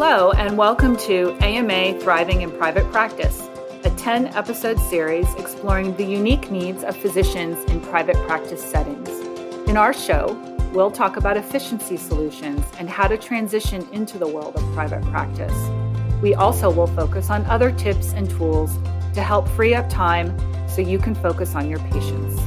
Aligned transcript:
Hello, 0.00 0.30
and 0.30 0.56
welcome 0.56 0.96
to 0.96 1.36
AMA 1.40 1.98
Thriving 1.98 2.42
in 2.42 2.52
Private 2.52 2.88
Practice, 2.92 3.48
a 3.82 3.90
10 3.96 4.28
episode 4.28 4.78
series 4.78 5.26
exploring 5.34 5.96
the 5.96 6.04
unique 6.04 6.52
needs 6.52 6.84
of 6.84 6.96
physicians 6.96 7.58
in 7.64 7.80
private 7.80 8.14
practice 8.28 8.62
settings. 8.62 9.08
In 9.68 9.76
our 9.76 9.92
show, 9.92 10.38
we'll 10.72 10.92
talk 10.92 11.16
about 11.16 11.36
efficiency 11.36 11.96
solutions 11.96 12.64
and 12.78 12.88
how 12.88 13.08
to 13.08 13.18
transition 13.18 13.88
into 13.90 14.18
the 14.18 14.28
world 14.28 14.54
of 14.54 14.62
private 14.72 15.02
practice. 15.06 15.68
We 16.22 16.32
also 16.32 16.70
will 16.70 16.86
focus 16.86 17.28
on 17.28 17.44
other 17.46 17.72
tips 17.72 18.12
and 18.12 18.30
tools 18.30 18.78
to 19.14 19.20
help 19.20 19.48
free 19.48 19.74
up 19.74 19.90
time 19.90 20.32
so 20.68 20.80
you 20.80 21.00
can 21.00 21.16
focus 21.16 21.56
on 21.56 21.68
your 21.68 21.80
patients. 21.80 22.40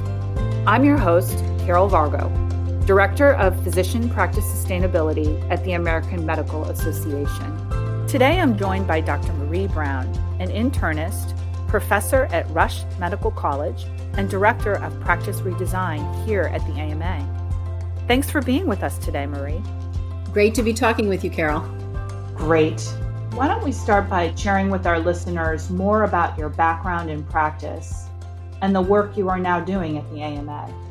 I'm 0.66 0.86
your 0.86 0.98
host, 0.98 1.40
Carol 1.66 1.90
Vargo, 1.90 2.32
Director 2.92 3.36
of 3.36 3.58
Physician 3.64 4.10
Practice 4.10 4.44
Sustainability 4.44 5.50
at 5.50 5.64
the 5.64 5.72
American 5.72 6.26
Medical 6.26 6.66
Association. 6.66 8.06
Today 8.06 8.38
I'm 8.38 8.58
joined 8.58 8.86
by 8.86 9.00
Dr. 9.00 9.32
Marie 9.32 9.68
Brown, 9.68 10.08
an 10.42 10.50
internist, 10.50 11.34
professor 11.70 12.26
at 12.34 12.50
Rush 12.50 12.84
Medical 13.00 13.32
College, 13.32 13.86
and 14.18 14.30
Director 14.30 14.74
of 14.74 15.00
Practice 15.00 15.40
Redesign 15.40 16.26
here 16.26 16.52
at 16.54 16.60
the 16.68 16.74
AMA. 16.74 18.04
Thanks 18.10 18.30
for 18.30 18.42
being 18.42 18.68
with 18.68 18.84
us 18.84 18.98
today, 18.98 19.26
Marie. 19.26 19.62
Great 20.34 20.54
to 20.56 20.62
be 20.62 20.74
talking 20.74 21.08
with 21.08 21.24
you, 21.24 21.30
Carol. 21.30 21.62
Great. 22.36 22.82
Why 23.36 23.48
don't 23.48 23.64
we 23.64 23.72
start 23.72 24.10
by 24.10 24.36
sharing 24.36 24.70
with 24.70 24.86
our 24.86 25.00
listeners 25.00 25.70
more 25.70 26.04
about 26.04 26.38
your 26.38 26.50
background 26.50 27.10
in 27.10 27.24
practice 27.24 28.10
and 28.62 28.76
the 28.76 28.82
work 28.82 29.16
you 29.16 29.30
are 29.30 29.40
now 29.40 29.62
doing 29.62 29.98
at 29.98 30.12
the 30.12 30.20
AMA? 30.20 30.91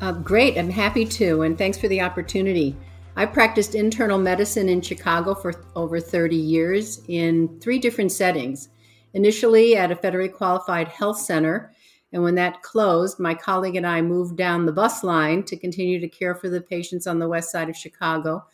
Uh, 0.00 0.12
great, 0.12 0.56
I'm 0.56 0.70
happy 0.70 1.04
to, 1.04 1.42
and 1.42 1.58
thanks 1.58 1.76
for 1.76 1.88
the 1.88 2.00
opportunity. 2.00 2.76
I 3.16 3.26
practiced 3.26 3.74
internal 3.74 4.16
medicine 4.16 4.68
in 4.68 4.80
Chicago 4.80 5.34
for 5.34 5.64
over 5.74 5.98
30 5.98 6.36
years 6.36 7.02
in 7.08 7.58
three 7.58 7.80
different 7.80 8.12
settings. 8.12 8.68
Initially 9.14 9.74
at 9.74 9.90
a 9.90 9.96
federally 9.96 10.32
qualified 10.32 10.86
health 10.86 11.18
center, 11.18 11.74
and 12.12 12.22
when 12.22 12.36
that 12.36 12.62
closed, 12.62 13.18
my 13.18 13.34
colleague 13.34 13.74
and 13.74 13.86
I 13.86 14.00
moved 14.00 14.36
down 14.36 14.66
the 14.66 14.72
bus 14.72 15.02
line 15.02 15.42
to 15.42 15.56
continue 15.56 15.98
to 15.98 16.08
care 16.08 16.36
for 16.36 16.48
the 16.48 16.60
patients 16.60 17.08
on 17.08 17.18
the 17.18 17.28
west 17.28 17.50
side 17.50 17.68
of 17.68 17.76
Chicago. 17.76 18.46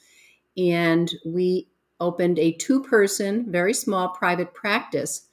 And 0.57 1.13
we 1.27 1.69
opened 2.01 2.39
a 2.39 2.53
two 2.53 2.83
person, 2.83 3.53
very 3.53 3.75
small 3.75 4.09
private 4.09 4.55
practice 4.55 5.29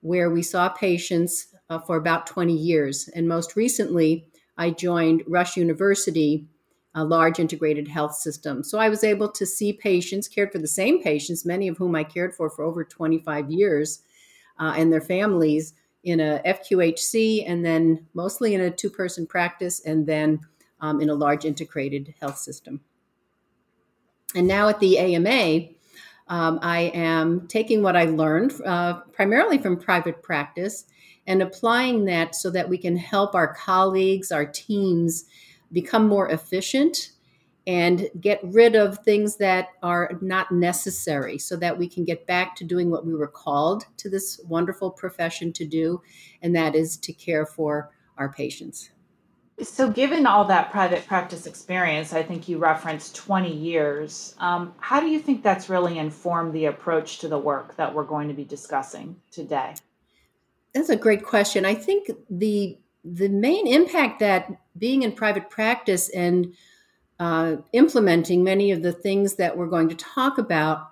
where 0.00 0.30
we 0.30 0.42
saw 0.42 0.68
patients 0.68 1.48
uh, 1.70 1.80
for 1.80 1.96
about 1.96 2.28
20 2.28 2.52
years. 2.54 3.08
And 3.16 3.26
most 3.26 3.56
recently, 3.56 4.28
I 4.56 4.70
joined 4.70 5.22
Rush 5.26 5.56
University, 5.56 6.46
a 6.94 7.04
large 7.04 7.38
integrated 7.38 7.88
health 7.88 8.14
system. 8.14 8.62
So 8.62 8.78
I 8.78 8.88
was 8.88 9.04
able 9.04 9.30
to 9.30 9.44
see 9.44 9.72
patients, 9.72 10.28
cared 10.28 10.52
for 10.52 10.58
the 10.58 10.68
same 10.68 11.02
patients, 11.02 11.44
many 11.44 11.68
of 11.68 11.76
whom 11.76 11.94
I 11.94 12.04
cared 12.04 12.34
for 12.34 12.48
for 12.48 12.64
over 12.64 12.84
25 12.84 13.50
years, 13.50 14.02
uh, 14.58 14.74
and 14.76 14.92
their 14.92 15.00
families 15.00 15.74
in 16.04 16.20
a 16.20 16.40
FQHC, 16.46 17.44
and 17.46 17.64
then 17.64 18.06
mostly 18.14 18.54
in 18.54 18.60
a 18.60 18.70
two 18.70 18.88
person 18.88 19.26
practice, 19.26 19.80
and 19.84 20.06
then 20.06 20.40
um, 20.80 21.00
in 21.00 21.10
a 21.10 21.14
large 21.14 21.44
integrated 21.44 22.14
health 22.20 22.38
system. 22.38 22.80
And 24.34 24.46
now 24.46 24.68
at 24.68 24.80
the 24.80 24.98
AMA, 24.98 25.68
um, 26.28 26.58
I 26.62 26.90
am 26.94 27.46
taking 27.48 27.82
what 27.82 27.96
I 27.96 28.04
learned 28.04 28.52
uh, 28.64 29.00
primarily 29.12 29.58
from 29.58 29.78
private 29.78 30.22
practice 30.22 30.86
and 31.26 31.42
applying 31.42 32.04
that 32.06 32.34
so 32.34 32.50
that 32.50 32.68
we 32.68 32.78
can 32.78 32.96
help 32.96 33.34
our 33.34 33.54
colleagues, 33.54 34.30
our 34.30 34.46
teams 34.46 35.24
become 35.72 36.06
more 36.06 36.28
efficient 36.30 37.10
and 37.66 38.08
get 38.20 38.40
rid 38.44 38.76
of 38.76 38.98
things 38.98 39.36
that 39.38 39.70
are 39.82 40.12
not 40.20 40.52
necessary 40.52 41.36
so 41.36 41.56
that 41.56 41.76
we 41.76 41.88
can 41.88 42.04
get 42.04 42.26
back 42.26 42.54
to 42.54 42.64
doing 42.64 42.90
what 42.90 43.04
we 43.04 43.14
were 43.14 43.26
called 43.26 43.84
to 43.96 44.08
this 44.08 44.40
wonderful 44.48 44.90
profession 44.90 45.52
to 45.52 45.66
do, 45.66 46.00
and 46.42 46.54
that 46.54 46.76
is 46.76 46.96
to 46.96 47.12
care 47.12 47.44
for 47.44 47.90
our 48.16 48.32
patients. 48.32 48.90
So, 49.62 49.90
given 49.90 50.26
all 50.26 50.44
that 50.44 50.70
private 50.70 51.06
practice 51.06 51.46
experience, 51.46 52.12
I 52.12 52.22
think 52.22 52.46
you 52.46 52.58
referenced 52.58 53.16
20 53.16 53.52
years. 53.52 54.34
Um, 54.38 54.74
how 54.78 55.00
do 55.00 55.06
you 55.06 55.18
think 55.18 55.42
that's 55.42 55.70
really 55.70 55.98
informed 55.98 56.52
the 56.52 56.66
approach 56.66 57.18
to 57.20 57.28
the 57.28 57.38
work 57.38 57.74
that 57.76 57.94
we're 57.94 58.04
going 58.04 58.28
to 58.28 58.34
be 58.34 58.44
discussing 58.44 59.16
today? 59.30 59.74
That's 60.76 60.90
a 60.90 60.96
great 60.96 61.24
question. 61.24 61.64
I 61.64 61.74
think 61.74 62.10
the 62.28 62.76
the 63.02 63.30
main 63.30 63.66
impact 63.66 64.20
that 64.20 64.50
being 64.76 65.04
in 65.04 65.12
private 65.12 65.48
practice 65.48 66.10
and 66.10 66.52
uh, 67.18 67.56
implementing 67.72 68.44
many 68.44 68.72
of 68.72 68.82
the 68.82 68.92
things 68.92 69.36
that 69.36 69.56
we're 69.56 69.68
going 69.68 69.88
to 69.88 69.94
talk 69.94 70.36
about, 70.36 70.88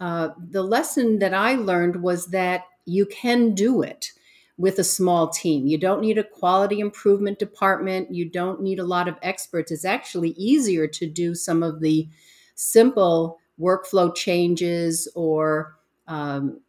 uh, 0.00 0.30
the 0.36 0.64
lesson 0.64 1.20
that 1.20 1.32
I 1.32 1.54
learned 1.54 2.02
was 2.02 2.26
that 2.28 2.64
you 2.86 3.06
can 3.06 3.54
do 3.54 3.82
it 3.82 4.10
with 4.58 4.80
a 4.80 4.84
small 4.84 5.28
team. 5.28 5.64
You 5.64 5.78
don't 5.78 6.00
need 6.00 6.18
a 6.18 6.24
quality 6.24 6.80
improvement 6.80 7.38
department. 7.38 8.12
You 8.12 8.24
don't 8.24 8.60
need 8.60 8.80
a 8.80 8.84
lot 8.84 9.06
of 9.06 9.14
experts. 9.22 9.70
It's 9.70 9.84
actually 9.84 10.30
easier 10.30 10.88
to 10.88 11.06
do 11.06 11.36
some 11.36 11.62
of 11.62 11.80
the 11.80 12.08
simple 12.56 13.38
workflow 13.60 14.12
changes 14.12 15.06
or 15.14 15.76
um, 16.08 16.60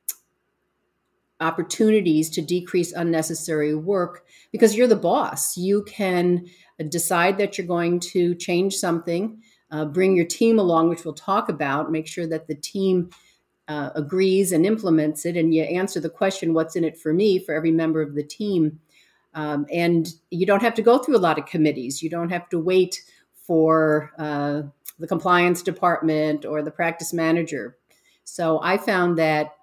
opportunities 1.41 2.29
to 2.29 2.41
decrease 2.41 2.93
unnecessary 2.93 3.75
work 3.75 4.25
because 4.51 4.75
you're 4.75 4.87
the 4.87 4.95
boss. 4.95 5.57
You 5.57 5.83
can 5.83 6.45
decide 6.89 7.37
that 7.37 7.57
you're 7.57 7.67
going 7.67 7.99
to 7.99 8.35
change 8.35 8.75
something, 8.75 9.41
uh, 9.71 9.85
bring 9.85 10.15
your 10.15 10.25
team 10.25 10.59
along, 10.59 10.89
which 10.89 11.03
we'll 11.03 11.13
talk 11.13 11.49
about, 11.49 11.91
make 11.91 12.07
sure 12.07 12.27
that 12.27 12.47
the 12.47 12.55
team 12.55 13.09
uh, 13.67 13.89
agrees 13.95 14.51
and 14.51 14.65
implements 14.65 15.25
it, 15.25 15.37
and 15.37 15.53
you 15.53 15.63
answer 15.63 15.99
the 15.99 16.09
question, 16.09 16.53
What's 16.53 16.75
in 16.75 16.83
it 16.83 16.97
for 16.97 17.13
me, 17.13 17.39
for 17.39 17.53
every 17.53 17.71
member 17.71 18.01
of 18.01 18.15
the 18.15 18.23
team. 18.23 18.79
Um, 19.33 19.65
and 19.71 20.07
you 20.29 20.45
don't 20.45 20.61
have 20.61 20.73
to 20.75 20.81
go 20.81 20.97
through 20.97 21.15
a 21.15 21.19
lot 21.19 21.39
of 21.39 21.45
committees. 21.45 22.03
You 22.03 22.09
don't 22.09 22.31
have 22.31 22.49
to 22.49 22.59
wait 22.59 23.01
for 23.33 24.11
uh, 24.19 24.63
the 24.99 25.07
compliance 25.07 25.61
department 25.61 26.45
or 26.45 26.61
the 26.61 26.71
practice 26.71 27.13
manager. 27.13 27.77
So 28.25 28.59
I 28.61 28.77
found 28.77 29.17
that 29.19 29.55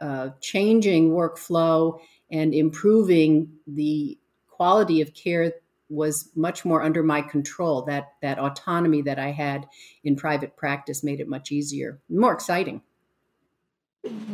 uh, 0.00 0.30
changing 0.40 1.10
workflow 1.10 1.98
and 2.30 2.54
improving 2.54 3.48
the 3.66 4.18
quality 4.48 5.00
of 5.00 5.14
care 5.14 5.52
was 5.88 6.30
much 6.34 6.64
more 6.64 6.82
under 6.82 7.02
my 7.02 7.22
control. 7.22 7.82
That 7.82 8.12
that 8.22 8.38
autonomy 8.38 9.02
that 9.02 9.18
I 9.18 9.30
had 9.30 9.66
in 10.02 10.16
private 10.16 10.56
practice 10.56 11.04
made 11.04 11.20
it 11.20 11.28
much 11.28 11.52
easier, 11.52 12.00
more 12.08 12.32
exciting. 12.32 12.82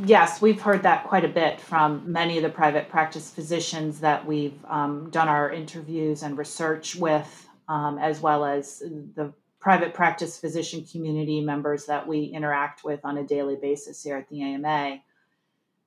Yes, 0.04 0.42
we've 0.42 0.60
heard 0.60 0.82
that 0.82 1.04
quite 1.04 1.24
a 1.24 1.28
bit 1.28 1.60
from 1.60 2.10
many 2.10 2.36
of 2.36 2.42
the 2.42 2.48
private 2.48 2.88
practice 2.88 3.30
physicians 3.30 4.00
that 4.00 4.26
we've 4.26 4.58
um, 4.68 5.10
done 5.10 5.28
our 5.28 5.52
interviews 5.52 6.24
and 6.24 6.36
research 6.36 6.96
with, 6.96 7.48
um, 7.68 7.96
as 7.98 8.20
well 8.20 8.44
as 8.44 8.80
the 8.80 9.32
private 9.60 9.94
practice 9.94 10.40
physician 10.40 10.84
community 10.84 11.40
members 11.40 11.86
that 11.86 12.08
we 12.08 12.24
interact 12.24 12.82
with 12.82 12.98
on 13.04 13.18
a 13.18 13.22
daily 13.22 13.56
basis 13.56 14.02
here 14.02 14.16
at 14.16 14.28
the 14.28 14.42
AMA 14.42 15.00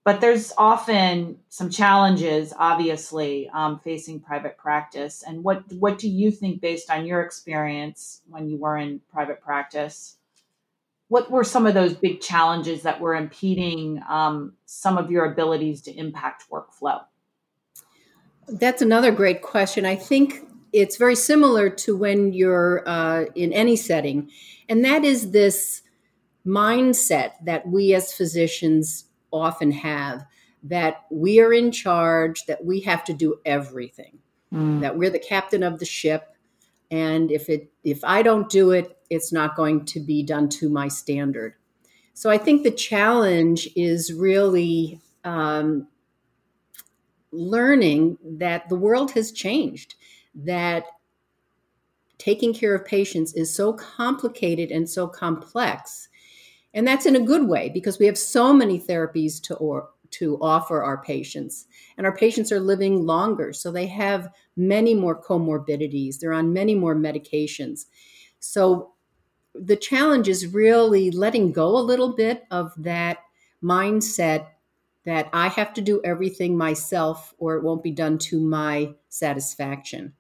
but 0.06 0.20
there's 0.20 0.52
often 0.58 1.38
some 1.50 1.70
challenges 1.70 2.54
obviously 2.58 3.50
um, 3.54 3.80
facing 3.80 4.20
private 4.20 4.58
practice. 4.58 5.24
And 5.26 5.44
what 5.44 5.64
what 5.74 5.98
do 5.98 6.10
you 6.10 6.32
think 6.32 6.62
based 6.62 6.90
on 6.90 7.06
your 7.06 7.22
experience 7.22 8.22
when 8.28 8.48
you 8.50 8.58
were 8.58 8.78
in 8.78 9.02
private 9.12 9.42
practice 9.42 10.18
what 11.14 11.30
were 11.30 11.44
some 11.44 11.68
of 11.68 11.76
those 11.76 11.94
big 11.94 12.22
challenges 12.22 12.82
that 12.82 13.00
were 13.00 13.14
impeding 13.14 14.02
um, 14.10 14.54
some 14.66 14.98
of 14.98 15.12
your 15.12 15.26
abilities 15.26 15.80
to 15.84 15.92
impact 15.92 16.46
workflow? 16.52 17.04
That's 18.48 18.82
another 18.82 19.12
great 19.12 19.44
question. 19.44 19.86
I 19.86 19.96
think 19.96 20.40
it's 20.72 20.98
very 20.98 21.16
similar 21.16 21.70
to 21.70 21.96
when 21.96 22.34
you're 22.34 22.82
uh, 22.90 23.26
in 23.36 23.54
any 23.54 23.76
setting 23.76 24.32
and 24.68 24.84
that 24.86 25.04
is 25.04 25.30
this 25.30 25.84
mindset 26.48 27.34
that 27.44 27.68
we 27.68 27.94
as 27.94 28.12
physicians 28.12 29.06
often 29.34 29.72
have 29.72 30.26
that 30.64 31.06
we 31.10 31.42
are 31.42 31.52
in 31.52 31.72
charge, 31.72 32.46
that 32.46 32.64
we 32.64 32.80
have 32.82 33.04
to 33.06 33.14
do 33.14 33.40
everything, 33.46 34.20
mm. 34.54 34.80
that 34.82 34.98
we're 34.98 35.10
the 35.10 35.20
captain 35.20 35.64
of 35.64 35.80
the 35.80 35.86
ship. 35.86 36.36
And 36.90 37.32
if 37.32 37.50
it 37.50 37.72
if 37.84 38.04
I 38.04 38.22
don't 38.22 38.50
do 38.50 38.72
it, 38.72 38.98
it's 39.10 39.34
not 39.34 39.56
going 39.56 39.86
to 39.86 40.00
be 40.00 40.24
done 40.24 40.48
to 40.50 40.70
my 40.70 40.88
standard. 40.88 41.56
So 42.14 42.30
I 42.30 42.38
think 42.38 42.64
the 42.64 42.72
challenge 42.72 43.68
is 43.76 44.14
really 44.14 45.02
um, 45.24 45.88
learning 47.32 48.20
that 48.24 48.70
the 48.70 48.76
world 48.76 49.12
has 49.12 49.32
changed, 49.32 49.96
that 50.36 50.86
taking 52.20 52.54
care 52.54 52.76
of 52.76 52.86
patients 52.86 53.34
is 53.34 53.54
so 53.54 53.74
complicated 53.74 54.72
and 54.72 54.90
so 54.90 55.08
complex 55.08 56.08
and 56.74 56.88
that's 56.88 57.06
in 57.06 57.16
a 57.16 57.22
good 57.22 57.48
way 57.48 57.70
because 57.70 58.00
we 58.00 58.06
have 58.06 58.18
so 58.18 58.54
many 58.54 58.80
therapies 58.80 59.42
to 59.44 59.56
or, 59.56 59.90
to 60.12 60.38
offer 60.42 60.84
our 60.84 61.04
patients. 61.04 61.68
And 61.98 62.06
our 62.06 62.16
patients 62.16 62.52
are 62.52 62.60
living 62.60 63.06
longer, 63.06 63.54
so 63.54 63.72
they 63.72 63.88
have 63.88 64.30
many 64.56 64.94
more 64.94 65.22
comorbidities. 65.22 66.20
They're 66.20 66.34
on 66.34 66.54
many 66.54 66.76
more 66.76 66.96
medications. 66.96 67.86
So 68.40 68.94
the 69.56 69.76
challenge 69.76 70.28
is 70.28 70.48
really 70.48 71.12
letting 71.12 71.52
go 71.52 71.78
a 71.78 71.80
little 71.80 72.16
bit 72.16 72.44
of 72.52 72.74
that 72.78 73.20
mindset 73.64 74.48
that 75.06 75.30
I 75.34 75.50
have 75.50 75.74
to 75.74 75.82
do 75.82 76.02
everything 76.04 76.58
myself 76.58 77.34
or 77.38 77.56
it 77.56 77.64
won't 77.64 77.84
be 77.84 77.92
done 77.92 78.18
to 78.20 78.40
my 78.40 78.94
satisfaction. 79.10 80.14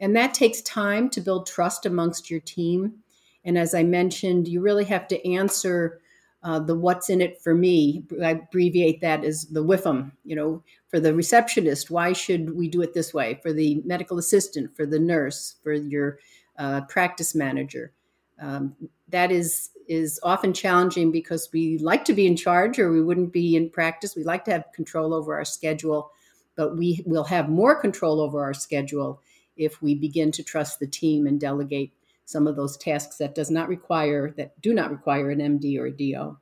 And 0.00 0.14
that 0.16 0.34
takes 0.34 0.60
time 0.62 1.08
to 1.10 1.20
build 1.20 1.46
trust 1.46 1.86
amongst 1.86 2.30
your 2.30 2.40
team. 2.40 2.98
And 3.44 3.56
as 3.56 3.74
I 3.74 3.82
mentioned, 3.82 4.48
you 4.48 4.60
really 4.60 4.84
have 4.84 5.08
to 5.08 5.30
answer 5.30 6.00
uh, 6.42 6.60
the 6.60 6.74
what's 6.74 7.10
in 7.10 7.20
it 7.20 7.40
for 7.42 7.54
me. 7.54 8.04
I 8.22 8.30
abbreviate 8.30 9.00
that 9.00 9.24
as 9.24 9.46
the 9.46 9.64
WIFM, 9.64 10.12
you 10.24 10.36
know, 10.36 10.62
for 10.88 11.00
the 11.00 11.14
receptionist, 11.14 11.90
why 11.90 12.12
should 12.12 12.54
we 12.54 12.68
do 12.68 12.80
it 12.82 12.94
this 12.94 13.12
way? 13.12 13.40
For 13.42 13.52
the 13.52 13.82
medical 13.84 14.18
assistant, 14.18 14.76
for 14.76 14.86
the 14.86 14.98
nurse, 14.98 15.56
for 15.62 15.72
your 15.72 16.18
uh, 16.58 16.82
practice 16.82 17.34
manager. 17.34 17.92
Um, 18.40 18.74
that 19.08 19.32
is 19.32 19.70
is 19.88 20.20
often 20.22 20.52
challenging 20.52 21.10
because 21.10 21.48
we 21.52 21.78
like 21.78 22.04
to 22.04 22.12
be 22.12 22.26
in 22.26 22.36
charge 22.36 22.78
or 22.78 22.92
we 22.92 23.02
wouldn't 23.02 23.32
be 23.32 23.56
in 23.56 23.70
practice. 23.70 24.14
We 24.14 24.22
like 24.22 24.44
to 24.44 24.52
have 24.52 24.64
control 24.74 25.14
over 25.14 25.34
our 25.34 25.46
schedule, 25.46 26.10
but 26.56 26.76
we 26.76 27.02
will 27.06 27.24
have 27.24 27.48
more 27.48 27.80
control 27.80 28.20
over 28.20 28.42
our 28.42 28.52
schedule 28.52 29.22
if 29.56 29.80
we 29.80 29.94
begin 29.94 30.30
to 30.32 30.42
trust 30.42 30.78
the 30.78 30.86
team 30.86 31.26
and 31.26 31.40
delegate 31.40 31.92
some 32.28 32.46
of 32.46 32.56
those 32.56 32.76
tasks 32.76 33.16
that 33.16 33.34
does 33.34 33.50
not 33.50 33.70
require 33.70 34.30
that 34.36 34.60
do 34.60 34.74
not 34.74 34.90
require 34.90 35.30
an 35.30 35.38
MD 35.38 35.78
or 35.78 35.86
a 35.86 35.90
DO. 35.90 36.36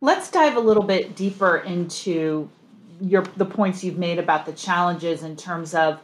Let's 0.00 0.28
dive 0.32 0.56
a 0.56 0.60
little 0.60 0.82
bit 0.82 1.14
deeper 1.14 1.58
into 1.58 2.50
your 3.00 3.22
the 3.36 3.44
points 3.44 3.84
you've 3.84 3.98
made 3.98 4.18
about 4.18 4.46
the 4.46 4.52
challenges 4.52 5.22
in 5.22 5.36
terms 5.36 5.76
of 5.76 6.00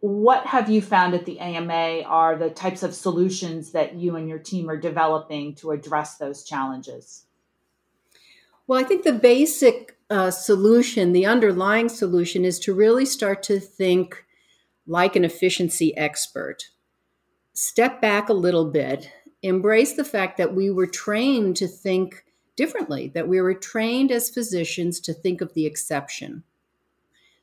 what 0.00 0.44
have 0.46 0.68
you 0.68 0.82
found 0.82 1.14
at 1.14 1.24
the 1.24 1.38
AMA 1.38 2.02
are 2.04 2.34
the 2.34 2.50
types 2.50 2.82
of 2.82 2.94
solutions 2.94 3.70
that 3.70 3.94
you 3.94 4.16
and 4.16 4.28
your 4.28 4.40
team 4.40 4.68
are 4.68 4.76
developing 4.76 5.54
to 5.56 5.70
address 5.70 6.16
those 6.16 6.42
challenges? 6.42 7.26
Well, 8.66 8.80
I 8.80 8.82
think 8.82 9.04
the 9.04 9.12
basic 9.12 9.98
uh, 10.08 10.32
solution, 10.32 11.12
the 11.12 11.26
underlying 11.26 11.88
solution, 11.88 12.44
is 12.44 12.58
to 12.60 12.74
really 12.74 13.06
start 13.06 13.44
to 13.44 13.60
think 13.60 14.24
like 14.84 15.14
an 15.14 15.24
efficiency 15.24 15.96
expert 15.96 16.70
step 17.52 18.00
back 18.00 18.28
a 18.28 18.34
little 18.34 18.70
bit, 18.70 19.10
embrace 19.42 19.94
the 19.94 20.04
fact 20.04 20.36
that 20.38 20.54
we 20.54 20.70
were 20.70 20.86
trained 20.86 21.56
to 21.56 21.66
think 21.66 22.24
differently, 22.56 23.10
that 23.14 23.28
we 23.28 23.40
were 23.40 23.54
trained 23.54 24.12
as 24.12 24.30
physicians 24.30 25.00
to 25.00 25.14
think 25.14 25.40
of 25.40 25.54
the 25.54 25.66
exception. 25.66 26.42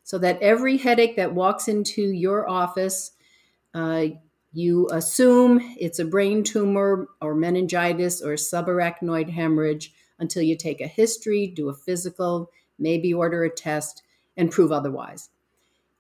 So 0.03 0.17
that 0.19 0.41
every 0.41 0.77
headache 0.77 1.15
that 1.17 1.33
walks 1.33 1.67
into 1.67 2.01
your 2.01 2.47
office, 2.47 3.11
uh, 3.73 4.05
you 4.53 4.87
assume 4.91 5.59
it's 5.79 5.99
a 5.99 6.05
brain 6.05 6.43
tumor 6.43 7.07
or 7.21 7.35
meningitis 7.35 8.21
or 8.21 8.33
subarachnoid 8.33 9.29
hemorrhage 9.29 9.93
until 10.19 10.41
you 10.41 10.55
take 10.55 10.81
a 10.81 10.87
history, 10.87 11.47
do 11.47 11.69
a 11.69 11.73
physical, 11.73 12.49
maybe 12.79 13.13
order 13.13 13.43
a 13.43 13.49
test, 13.49 14.03
and 14.37 14.51
prove 14.51 14.71
otherwise. 14.71 15.29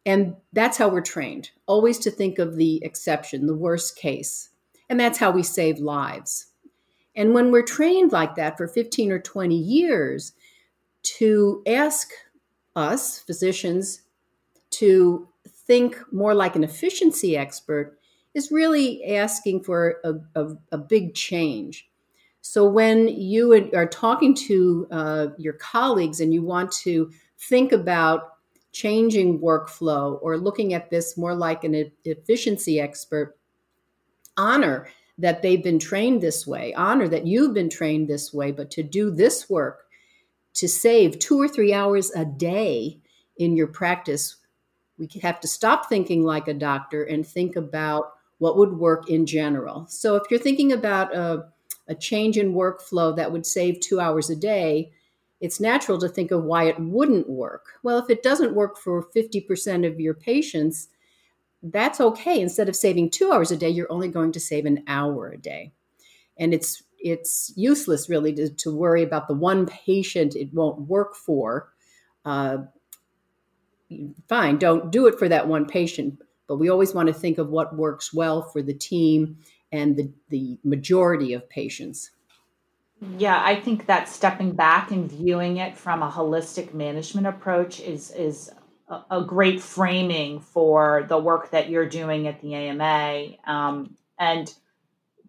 And 0.07 0.37
that's 0.53 0.77
how 0.77 0.87
we're 0.87 1.01
trained, 1.01 1.51
always 1.65 1.99
to 1.99 2.09
think 2.09 2.39
of 2.39 2.55
the 2.55 2.81
exception, 2.81 3.45
the 3.45 3.53
worst 3.53 3.97
case. 3.97 4.49
And 4.89 4.97
that's 4.97 5.17
how 5.17 5.31
we 5.31 5.43
save 5.43 5.79
lives. 5.79 6.47
And 7.13 7.33
when 7.33 7.51
we're 7.51 7.61
trained 7.61 8.13
like 8.13 8.35
that 8.35 8.55
for 8.55 8.69
15 8.69 9.11
or 9.11 9.19
20 9.19 9.53
years, 9.53 10.31
to 11.17 11.61
ask 11.67 12.11
us, 12.77 13.19
physicians, 13.19 14.03
to 14.69 15.27
think 15.45 16.01
more 16.13 16.33
like 16.33 16.55
an 16.55 16.63
efficiency 16.63 17.35
expert 17.35 17.99
is 18.33 18.49
really 18.49 19.13
asking 19.13 19.63
for 19.63 19.97
a, 20.05 20.13
a, 20.41 20.55
a 20.71 20.77
big 20.77 21.15
change. 21.15 21.89
So 22.39 22.65
when 22.65 23.09
you 23.09 23.69
are 23.75 23.87
talking 23.87 24.33
to 24.35 24.87
uh, 24.89 25.27
your 25.37 25.53
colleagues 25.53 26.21
and 26.21 26.33
you 26.33 26.43
want 26.43 26.71
to 26.83 27.11
think 27.37 27.73
about 27.73 28.36
changing 28.77 29.39
workflow 29.39 30.19
or 30.21 30.37
looking 30.37 30.71
at 30.75 30.91
this 30.91 31.17
more 31.17 31.33
like 31.33 31.63
an 31.63 31.91
efficiency 32.05 32.79
expert, 32.79 33.35
honor 34.37 34.87
that 35.17 35.41
they've 35.41 35.63
been 35.63 35.79
trained 35.79 36.21
this 36.21 36.45
way, 36.45 36.75
honor 36.75 37.07
that 37.07 37.25
you've 37.25 37.55
been 37.55 37.71
trained 37.71 38.07
this 38.07 38.31
way, 38.31 38.51
but 38.51 38.69
to 38.69 38.83
do 38.83 39.09
this 39.09 39.49
work, 39.49 39.87
to 40.53 40.67
save 40.67 41.17
two 41.17 41.41
or 41.41 41.47
three 41.47 41.73
hours 41.73 42.11
a 42.11 42.23
day 42.23 42.99
in 43.37 43.57
your 43.57 43.65
practice, 43.65 44.35
we 44.99 45.09
have 45.23 45.39
to 45.39 45.47
stop 45.47 45.89
thinking 45.89 46.23
like 46.23 46.47
a 46.47 46.53
doctor 46.53 47.03
and 47.03 47.25
think 47.25 47.55
about 47.55 48.11
what 48.37 48.57
would 48.57 48.73
work 48.77 49.09
in 49.09 49.25
general. 49.25 49.87
So 49.87 50.17
if 50.17 50.23
you're 50.29 50.39
thinking 50.39 50.71
about 50.71 51.15
a, 51.15 51.47
a 51.87 51.95
change 51.95 52.37
in 52.37 52.53
workflow 52.53 53.15
that 53.15 53.31
would 53.31 53.47
save 53.47 53.79
two 53.79 53.99
hours 53.99 54.29
a 54.29 54.35
day, 54.35 54.91
it's 55.39 55.59
natural 55.59 55.99
to 55.99 56.09
think 56.09 56.31
of 56.31 56.43
why 56.43 56.63
it 56.63 56.79
wouldn't 56.79 57.29
work. 57.29 57.79
Well, 57.83 57.99
if 57.99 58.09
it 58.09 58.23
doesn't 58.23 58.55
work 58.55 58.77
for 58.77 59.07
50% 59.15 59.85
of 59.85 59.99
your 59.99 60.13
patients, 60.13 60.89
that's 61.61 62.01
okay. 62.01 62.39
Instead 62.39 62.69
of 62.69 62.75
saving 62.75 63.09
two 63.09 63.31
hours 63.31 63.51
a 63.51 63.57
day, 63.57 63.69
you're 63.69 63.91
only 63.91 64.07
going 64.07 64.31
to 64.31 64.39
save 64.39 64.65
an 64.65 64.83
hour 64.87 65.29
a 65.29 65.37
day. 65.37 65.73
And 66.37 66.53
it's 66.53 66.83
it's 66.99 67.53
useless 67.55 68.09
really 68.09 68.33
to, 68.33 68.49
to 68.49 68.75
worry 68.75 69.03
about 69.03 69.27
the 69.27 69.33
one 69.33 69.67
patient 69.67 70.35
it 70.35 70.51
won't 70.53 70.81
work 70.81 71.15
for. 71.15 71.71
Uh, 72.25 72.57
fine, 74.27 74.57
don't 74.57 74.91
do 74.91 75.05
it 75.07 75.17
for 75.17 75.29
that 75.29 75.47
one 75.47 75.65
patient, 75.65 76.19
but 76.47 76.57
we 76.57 76.69
always 76.69 76.95
want 76.95 77.07
to 77.07 77.13
think 77.13 77.37
of 77.37 77.49
what 77.49 77.75
works 77.75 78.13
well 78.13 78.41
for 78.41 78.63
the 78.63 78.73
team 78.73 79.37
and 79.71 79.95
the, 79.95 80.11
the 80.29 80.57
majority 80.63 81.33
of 81.33 81.47
patients. 81.49 82.11
Yeah, 82.99 83.39
I 83.43 83.59
think 83.59 83.85
that 83.85 84.09
stepping 84.09 84.53
back 84.53 84.91
and 84.91 85.09
viewing 85.11 85.57
it 85.57 85.77
from 85.77 86.01
a 86.01 86.09
holistic 86.09 86.73
management 86.73 87.27
approach 87.27 87.79
is 87.79 88.09
is 88.11 88.51
a, 88.87 89.03
a 89.11 89.23
great 89.23 89.61
framing 89.61 90.39
for 90.39 91.05
the 91.07 91.17
work 91.17 91.51
that 91.51 91.69
you're 91.69 91.87
doing 91.87 92.27
at 92.27 92.41
the 92.41 92.55
AMA. 92.55 93.35
Um, 93.45 93.95
and 94.17 94.51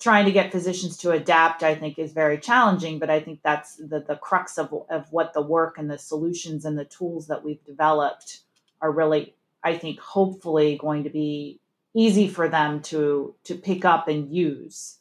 trying 0.01 0.25
to 0.25 0.33
get 0.33 0.53
physicians 0.53 0.97
to 0.99 1.11
adapt, 1.11 1.63
I 1.63 1.75
think, 1.75 1.99
is 1.99 2.13
very 2.13 2.39
challenging. 2.39 2.99
But 2.99 3.11
I 3.11 3.21
think 3.21 3.41
that's 3.43 3.77
the 3.77 4.01
the 4.01 4.17
crux 4.17 4.57
of 4.57 4.73
of 4.89 5.13
what 5.13 5.35
the 5.35 5.43
work 5.43 5.77
and 5.77 5.91
the 5.91 5.99
solutions 5.99 6.65
and 6.65 6.79
the 6.79 6.87
tools 6.87 7.27
that 7.27 7.45
we've 7.45 7.65
developed 7.65 8.41
are 8.81 8.91
really, 8.91 9.35
I 9.63 9.77
think, 9.77 10.01
hopefully 10.01 10.79
going 10.79 11.05
to 11.05 11.11
be 11.11 11.61
easy 11.95 12.29
for 12.29 12.49
them 12.49 12.81
to 12.85 13.35
to 13.45 13.55
pick 13.57 13.85
up 13.85 14.09
and 14.09 14.33
use 14.35 14.98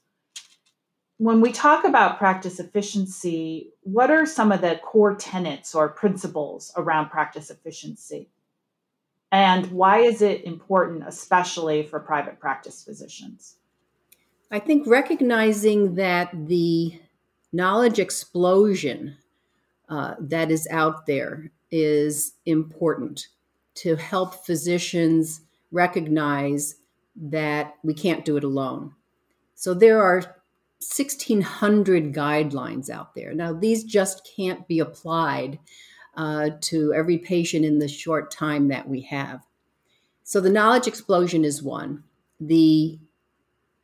when 1.18 1.42
we 1.42 1.52
talk 1.52 1.84
about 1.84 2.20
practice 2.20 2.60
efficiency, 2.60 3.72
what 3.82 4.12
are 4.12 4.26
some 4.26 4.52
of 4.52 4.62
the 4.62 4.80
core 4.84 5.16
tenets 5.16 5.74
or 5.74 5.90
principles 5.90 6.72
around 6.78 7.10
practice 7.10 7.50
efficiency? 7.50 8.30
And 9.32 9.72
why 9.72 10.00
is 10.00 10.22
it 10.22 10.46
important, 10.46 11.04
especially 11.06 11.84
for 11.84 12.00
private 12.00 12.40
practice 12.40 12.84
physicians? 12.84 13.56
I 14.52 14.60
think 14.60 14.88
recognizing 14.88 15.96
that 15.96 16.30
the 16.48 17.00
knowledge 17.52 18.00
explosion 18.00 19.18
uh, 19.90 20.16
that 20.20 20.52
is 20.52 20.68
out 20.70 21.06
there 21.08 21.52
is 21.72 22.34
important 22.46 23.28
to 23.76 23.96
help 23.96 24.46
physicians 24.46 25.42
recognize 25.72 26.76
that 27.16 27.76
we 27.84 27.94
can't 27.94 28.24
do 28.24 28.38
it 28.38 28.44
alone. 28.44 28.94
So 29.56 29.74
there 29.74 30.02
are 30.02 30.37
1,600 30.80 32.14
guidelines 32.14 32.90
out 32.90 33.16
there. 33.16 33.34
Now, 33.34 33.52
these 33.52 33.84
just 33.84 34.30
can't 34.36 34.68
be 34.68 34.80
applied 34.80 35.60
uh, 36.16 36.52
to 36.62 36.94
every 36.94 37.18
patient 37.18 37.66
in 37.66 37.80
the 37.80 37.88
short 37.88 38.32
time 38.32 38.68
that 38.68 38.88
we 38.88 39.02
have. 39.02 39.42
So, 40.24 40.40
the 40.40 40.50
knowledge 40.50 40.88
explosion 40.88 41.44
is 41.44 41.64
one. 41.64 42.04
The 42.40 43.00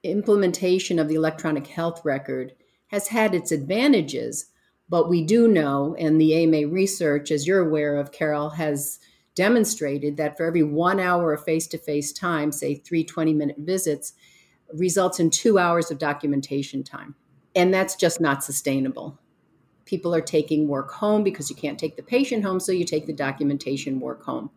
implementation 0.03 0.99
of 0.99 1.07
the 1.07 1.15
electronic 1.15 1.65
health 1.67 2.03
record 2.03 2.53
has 2.87 3.07
had 3.07 3.33
its 3.33 3.51
advantages, 3.51 4.47
but 4.89 5.09
we 5.09 5.23
do 5.23 5.47
know, 5.47 5.95
and 5.97 6.19
the 6.21 6.35
AMA 6.43 6.67
research, 6.67 7.31
as 7.31 7.47
you're 7.47 7.65
aware 7.65 7.95
of, 7.95 8.11
Carol, 8.11 8.51
has 8.51 8.99
demonstrated 9.35 10.17
that 10.17 10.37
for 10.37 10.45
every 10.45 10.61
one 10.61 10.99
hour 10.99 11.33
of 11.33 11.43
face 11.43 11.65
to 11.67 11.77
face 11.77 12.13
time, 12.13 12.51
say 12.51 12.75
three 12.75 13.03
20 13.03 13.33
minute 13.33 13.55
visits, 13.59 14.13
results 14.73 15.19
in 15.19 15.29
two 15.29 15.57
hours 15.59 15.91
of 15.91 15.97
documentation 15.97 16.83
time. 16.83 17.15
And 17.55 17.73
that's 17.73 17.95
just 17.95 18.19
not 18.19 18.43
sustainable. 18.43 19.19
People 19.85 20.15
are 20.15 20.21
taking 20.21 20.67
work 20.67 20.91
home 20.91 21.23
because 21.23 21.49
you 21.49 21.55
can't 21.55 21.77
take 21.77 21.95
the 21.95 22.03
patient 22.03 22.43
home, 22.43 22.59
so 22.59 22.71
you 22.71 22.85
take 22.85 23.05
the 23.05 23.13
documentation 23.13 23.99
work 23.99 24.23
home. 24.23 24.49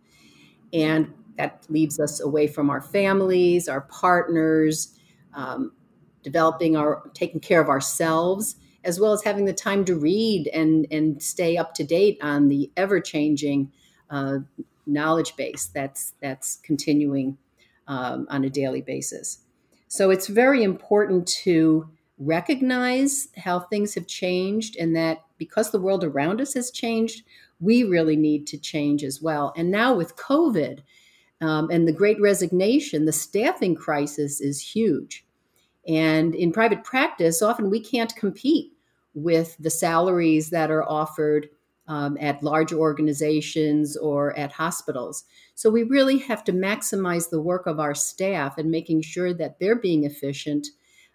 And 0.73 1.13
that 1.37 1.67
leaves 1.69 2.01
us 2.01 2.21
away 2.21 2.47
from 2.47 2.71
our 2.71 2.81
families, 2.81 3.69
our 3.69 3.83
partners, 3.83 4.99
um, 5.35 5.73
developing 6.23 6.77
our, 6.77 7.11
taking 7.13 7.41
care 7.41 7.61
of 7.61 7.69
ourselves, 7.69 8.57
as 8.85 8.99
well 8.99 9.13
as 9.13 9.23
having 9.23 9.45
the 9.45 9.53
time 9.53 9.85
to 9.85 9.97
read 9.97 10.49
and, 10.49 10.87
and 10.91 11.23
stay 11.23 11.57
up 11.57 11.75
to 11.75 11.85
date 11.85 12.19
on 12.23 12.49
the 12.49 12.71
ever 12.77 13.01
changing 13.01 13.71
uh, 14.11 14.39
knowledge 14.87 15.37
base 15.37 15.67
that's, 15.67 16.15
that's 16.23 16.57
continuing 16.63 17.37
um, 17.89 18.27
on 18.31 18.45
a 18.45 18.51
daily 18.51 18.81
basis. 18.81 19.39
So 19.89 20.11
it's 20.11 20.27
very 20.27 20.63
important 20.63 21.27
to 21.45 21.89
recognize 22.19 23.29
how 23.37 23.61
things 23.61 23.95
have 23.95 24.07
changed 24.07 24.77
and 24.77 24.97
that 24.97 25.23
because 25.39 25.71
the 25.71 25.81
world 25.81 26.03
around 26.03 26.41
us 26.41 26.55
has 26.55 26.71
changed, 26.71 27.25
we 27.61 27.85
really 27.85 28.17
need 28.17 28.47
to 28.49 28.59
change 28.59 29.05
as 29.05 29.23
well. 29.23 29.53
And 29.57 29.71
now 29.71 29.95
with 29.95 30.17
COVID 30.17 30.81
um, 31.41 31.71
and 31.71 31.87
the 31.87 31.93
great 31.93 32.21
resignation, 32.21 33.05
the 33.05 33.13
staffing 33.13 33.75
crisis 33.75 34.41
is 34.41 34.61
huge. 34.61 35.25
And 35.87 36.35
in 36.35 36.53
private 36.53 36.83
practice, 36.83 37.43
often 37.43 37.71
we 37.71 37.81
can't 37.81 38.15
compete 38.17 38.73
with 39.15 39.57
the 39.59 39.71
salaries 39.71 40.51
that 40.51 40.71
are 40.71 40.89
offered 40.89 41.49
um, 41.89 42.17
at 42.21 42.43
large 42.43 42.73
organizations 42.73 43.97
or 43.97 44.37
at 44.39 44.53
hospitals. 44.53 45.25
So 45.55 45.71
we 45.71 45.83
really 45.83 46.19
have 46.19 46.45
to 46.45 46.53
maximize 46.53 47.31
the 47.31 47.41
work 47.41 47.67
of 47.67 47.81
our 47.81 47.95
staff 47.95 48.59
and 48.59 48.71
making 48.71 49.03
sure 49.03 49.33
that 49.35 49.59
they're 49.59 49.77
being 49.77 50.05
efficient 50.05 50.69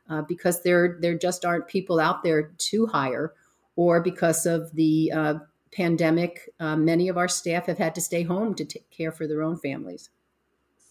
uh, 0.10 0.22
because 0.22 0.64
there 0.64 0.98
there 1.00 1.18
just 1.18 1.46
aren't 1.46 1.68
people 1.68 2.00
out 2.00 2.24
there 2.24 2.52
to 2.58 2.86
hire, 2.88 3.34
or 3.76 4.02
because 4.02 4.46
of 4.46 4.74
the 4.74 5.12
uh, 5.12 5.36
pandemic, 5.72 6.50
uh, 6.60 6.76
many 6.76 7.08
of 7.08 7.18
our 7.18 7.28
staff 7.28 7.66
have 7.68 7.78
had 7.78 7.96
to 7.96 8.02
stay 8.02 8.24
home 8.24 8.54
to 8.56 8.66
take 8.66 8.90
care 8.90 9.12
for 9.12 9.28
their 9.28 9.42
own 9.42 9.58
families. 9.58 10.10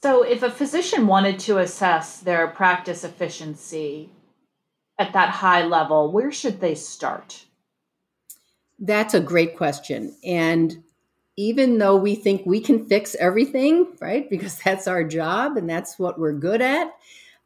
So, 0.03 0.23
if 0.23 0.43
a 0.43 0.51
physician 0.51 1.07
wanted 1.07 1.39
to 1.41 1.59
assess 1.59 2.21
their 2.21 2.49
practice 2.49 3.05
efficiency 3.05 4.11
at 4.99 5.13
that 5.13 5.29
high 5.29 5.65
level, 5.65 6.11
where 6.11 6.33
should 6.33 6.61
they 6.61 6.75
start? 6.75 7.45
That's 8.81 9.15
a 9.15 9.21
great 9.21 9.57
question. 9.57 10.17
And 10.25 10.83
even 11.37 11.79
though 11.79 11.97
we 11.97 12.15
think 12.15 12.43
we 12.47 12.61
can 12.61 12.87
fix 12.87 13.15
everything, 13.17 13.87
right, 14.01 14.29
because 14.29 14.59
that's 14.65 14.89
our 14.89 15.05
job 15.05 15.57
and 15.57 15.69
that's 15.69 15.99
what 15.99 16.19
we're 16.19 16.33
good 16.33 16.63
at, 16.63 16.93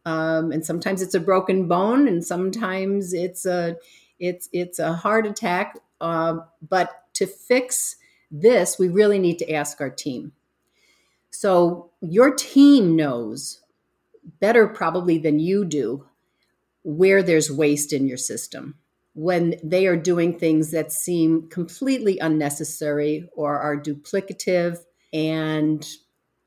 um, 0.07 0.53
and 0.53 0.65
sometimes 0.65 1.01
it's 1.03 1.15
a 1.15 1.21
broken 1.21 1.67
bone, 1.67 2.07
and 2.07 2.25
sometimes 2.25 3.15
it's 3.15 3.47
a 3.47 3.77
it's 4.19 4.49
it's 4.53 4.79
a 4.79 4.93
heart 4.93 5.27
attack. 5.27 5.79
Uh, 6.01 6.39
but 6.69 6.91
to 7.15 7.27
fix 7.27 7.97
this, 8.31 8.79
we 8.79 8.89
really 8.89 9.19
need 9.19 9.39
to 9.39 9.51
ask 9.53 9.81
our 9.81 9.89
team. 9.89 10.33
So 11.31 11.91
your 12.01 12.35
team 12.35 12.97
knows 12.97 13.63
better 14.41 14.67
probably 14.67 15.19
than 15.19 15.39
you 15.39 15.65
do 15.65 16.07
where 16.83 17.23
there's 17.23 17.51
waste 17.51 17.93
in 17.93 18.07
your 18.07 18.19
system 18.19 18.77
when 19.15 19.55
they 19.63 19.87
are 19.87 19.97
doing 19.97 20.39
things 20.39 20.73
that 20.73 20.93
seem 20.93 21.49
completely 21.49 22.19
unnecessary 22.19 23.29
or 23.35 23.59
are 23.59 23.77
duplicative 23.77 24.79
and 25.13 25.87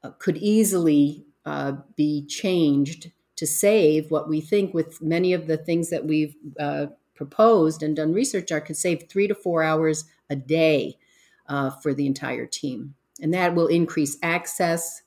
uh, 0.04 0.12
could 0.20 0.38
easily 0.38 1.26
uh, 1.46 1.74
be 1.96 2.26
changed 2.28 3.12
to 3.38 3.48
save 3.48 4.12
what 4.12 4.28
we 4.28 4.42
think 4.42 4.74
with 4.74 5.02
many 5.02 5.32
of 5.32 5.48
the 5.48 5.58
things 5.58 5.90
that 5.90 6.06
we've 6.06 6.36
uh, 6.60 6.88
proposed 7.16 7.82
and 7.82 7.96
done 7.96 8.14
research 8.14 8.52
on 8.52 8.62
could 8.62 8.78
save 8.78 9.08
three 9.08 9.28
to 9.28 9.36
four 9.36 9.64
hours 9.64 10.06
a 10.30 10.36
day 10.36 10.98
uh, 11.48 11.70
for 11.70 11.94
the 11.94 12.06
entire 12.06 12.46
team. 12.46 12.96
And 13.22 13.34
that 13.34 13.56
will 13.56 13.68
increase 13.68 14.18
access 14.22 15.02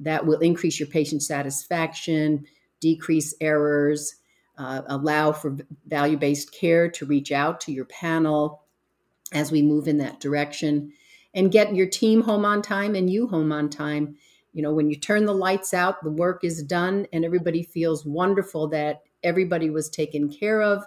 that 0.00 0.26
will 0.26 0.38
increase 0.38 0.80
your 0.80 0.88
patient 0.88 1.22
satisfaction 1.22 2.46
decrease 2.80 3.34
errors 3.40 4.16
uh, 4.60 4.82
allow 4.88 5.32
for 5.32 5.56
value 5.86 6.18
based 6.18 6.52
care 6.52 6.90
to 6.90 7.06
reach 7.06 7.32
out 7.32 7.62
to 7.62 7.72
your 7.72 7.86
panel 7.86 8.62
as 9.32 9.50
we 9.50 9.62
move 9.62 9.88
in 9.88 9.96
that 9.96 10.20
direction 10.20 10.92
and 11.32 11.50
get 11.50 11.74
your 11.74 11.88
team 11.88 12.20
home 12.20 12.44
on 12.44 12.60
time 12.60 12.94
and 12.94 13.08
you 13.08 13.26
home 13.26 13.52
on 13.52 13.70
time. 13.70 14.16
You 14.52 14.62
know, 14.62 14.74
when 14.74 14.90
you 14.90 14.96
turn 14.96 15.24
the 15.24 15.32
lights 15.32 15.72
out, 15.72 16.02
the 16.02 16.10
work 16.10 16.44
is 16.44 16.62
done 16.62 17.06
and 17.12 17.24
everybody 17.24 17.62
feels 17.62 18.04
wonderful 18.04 18.68
that 18.68 19.02
everybody 19.22 19.70
was 19.70 19.88
taken 19.88 20.28
care 20.28 20.60
of. 20.60 20.84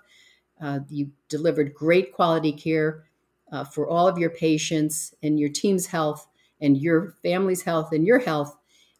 Uh, 0.62 0.80
you 0.89 1.10
delivered 1.27 1.74
great 1.74 2.13
quality 2.13 2.51
care 2.51 3.06
uh, 3.51 3.63
for 3.63 3.88
all 3.88 4.08
of 4.08 4.18
your 4.18 4.32
patients, 4.32 5.13
and 5.22 5.39
your 5.39 5.50
team's 5.50 5.86
health 5.86 6.27
and 6.60 6.77
your 6.77 7.13
family's 7.22 7.62
health 7.62 7.92
and 7.92 8.06
your 8.06 8.20
health 8.20 8.56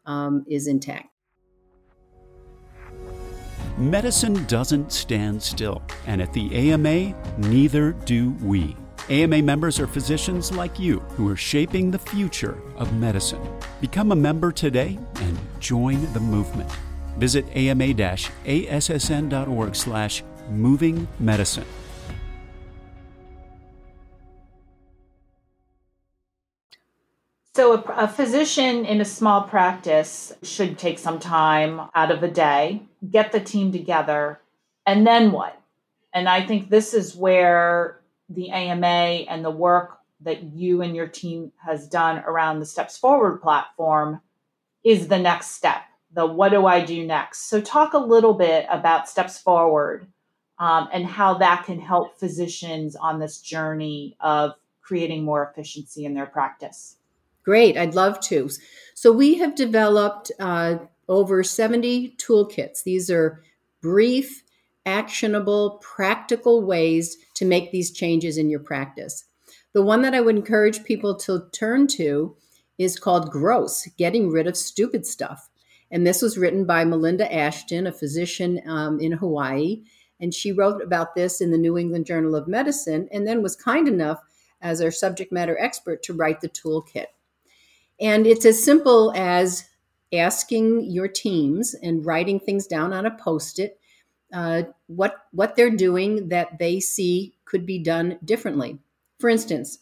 um, 0.06 0.46
is 0.48 0.68
intact. 0.68 1.13
Medicine 3.84 4.46
doesn't 4.46 4.94
stand 4.94 5.44
still, 5.44 5.82
and 6.08 6.22
at 6.22 6.32
the 6.32 6.72
AMA, 6.72 7.14
neither 7.38 7.92
do 7.92 8.30
we. 8.42 8.78
AMA 9.10 9.42
members 9.42 9.78
are 9.78 9.88
physicians 9.88 10.54
like 10.54 10.80
you 10.80 11.02
who 11.18 11.28
are 11.28 11.36
shaping 11.36 11.92
the 11.92 12.00
future 12.00 12.58
of 12.78 12.96
medicine. 12.96 13.42
Become 13.82 14.14
a 14.14 14.16
member 14.16 14.54
today 14.54 14.98
and 15.16 15.38
join 15.60 16.02
the 16.14 16.20
movement. 16.22 16.72
Visit 17.18 17.46
ama-assn.org 17.54 17.76
slash 19.76 20.24
moving 20.50 21.06
medicine. 21.20 21.66
So, 27.56 27.74
a, 27.74 28.06
a, 28.06 28.08
physician 28.08 28.84
in 28.84 29.00
a 29.00 29.06
small 29.06 29.44
practice 29.44 30.34
should 30.42 30.80
take 30.80 30.98
some 30.98 31.20
time 31.20 31.82
out 31.94 32.10
of 32.10 32.20
the 32.20 32.28
day, 32.28 32.82
get 33.12 33.32
the 33.32 33.40
team 33.40 33.72
together, 33.72 34.40
and 34.88 35.06
then 35.06 35.32
what? 35.32 35.62
And 36.16 36.28
I 36.28 36.44
think 36.48 36.70
this 36.70 36.96
is 36.96 37.16
where 37.16 38.02
the 38.28 38.50
AMA 38.50 39.28
and 39.30 39.46
the 39.46 39.52
work 39.52 40.00
that 40.22 40.42
you 40.42 40.82
and 40.82 40.96
your 40.96 41.08
team 41.08 41.52
has 41.64 41.88
done 41.88 42.24
around 42.26 42.60
the 42.60 42.66
Steps 42.66 42.98
Forward 42.98 43.40
platform 43.40 44.20
is 44.84 45.08
the 45.08 45.20
next 45.20 45.52
step. 45.52 45.84
The 46.12 46.26
what 46.26 46.50
do 46.50 46.66
I 46.66 46.84
do 46.84 47.06
next? 47.06 47.50
So, 47.50 47.62
talk 47.62 47.94
a 47.94 48.00
little 48.00 48.34
bit 48.34 48.66
about 48.72 49.08
Steps 49.08 49.38
Forward 49.38 50.08
um, 50.58 50.90
and 50.92 51.06
how 51.06 51.36
that 51.36 51.66
can 51.66 51.80
help 51.80 52.18
physicians 52.20 52.96
on 52.96 53.20
this 53.20 53.42
journey 53.42 54.18
of 54.20 54.54
creating 54.82 55.24
more 55.24 55.48
efficiency 55.48 56.06
in 56.06 56.16
their 56.16 56.26
practice. 56.26 56.98
Great, 57.44 57.78
I'd 57.78 57.96
love 57.96 58.20
to. 58.22 58.50
So, 58.94 59.12
we 59.12 59.36
have 59.36 59.56
developed 59.56 60.32
uh, 60.40 60.78
over 61.10 61.44
70 61.44 62.16
toolkits. 62.18 62.84
These 62.84 63.10
are 63.10 63.44
brief, 63.82 64.44
actionable, 64.86 65.82
practical 65.82 66.64
ways 66.64 67.18
to 67.36 67.46
make 67.46 67.72
these 67.72 67.92
changes 67.92 68.38
in 68.38 68.50
your 68.50 68.60
practice. 68.60 69.26
The 69.74 69.84
one 69.84 70.02
that 70.04 70.14
I 70.14 70.22
would 70.22 70.36
encourage 70.36 70.84
people 70.84 71.16
to 71.20 71.48
turn 71.52 71.88
to 71.88 72.36
is 72.78 73.00
called 73.00 73.32
GROSS 73.32 73.90
Getting 73.98 74.30
Rid 74.30 74.48
of 74.48 74.58
Stupid 74.58 75.06
Stuff. 75.06 75.50
And 75.92 76.06
this 76.06 76.22
was 76.22 76.38
written 76.38 76.66
by 76.66 76.86
Melinda 76.86 77.32
Ashton, 77.34 77.88
a 77.88 77.92
physician 77.92 78.62
um, 78.68 79.00
in 79.00 79.12
Hawaii. 79.12 79.84
And 80.20 80.34
she 80.34 80.52
wrote 80.52 80.82
about 80.82 81.16
this 81.16 81.42
in 81.42 81.52
the 81.52 81.58
New 81.58 81.78
England 81.78 82.06
Journal 82.06 82.36
of 82.36 82.48
Medicine 82.48 83.08
and 83.12 83.28
then 83.28 83.44
was 83.44 83.56
kind 83.56 83.88
enough 83.88 84.20
as 84.62 84.82
our 84.82 84.92
subject 84.92 85.32
matter 85.32 85.58
expert 85.60 86.02
to 86.04 86.14
write 86.14 86.42
the 86.42 86.50
toolkit. 86.50 87.08
And 88.00 88.26
it's 88.28 88.46
as 88.46 88.64
simple 88.64 89.14
as 89.16 89.66
asking 90.14 90.92
your 90.92 91.08
teams 91.08 91.74
and 91.82 92.06
writing 92.06 92.40
things 92.40 92.68
down 92.68 92.94
on 92.94 93.06
a 93.06 93.18
post 93.18 93.60
it 93.60 93.80
uh, 94.34 94.64
what 94.88 95.28
what 95.32 95.56
they're 95.56 95.70
doing 95.70 96.30
that 96.30 96.58
they 96.58 96.80
see 96.80 97.36
could 97.46 97.66
be 97.66 97.78
done 97.78 98.18
differently. 98.26 98.80
For 99.20 99.30
instance, 99.30 99.78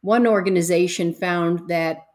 one 0.00 0.26
organization 0.26 1.12
found 1.12 1.68
that 1.68 2.06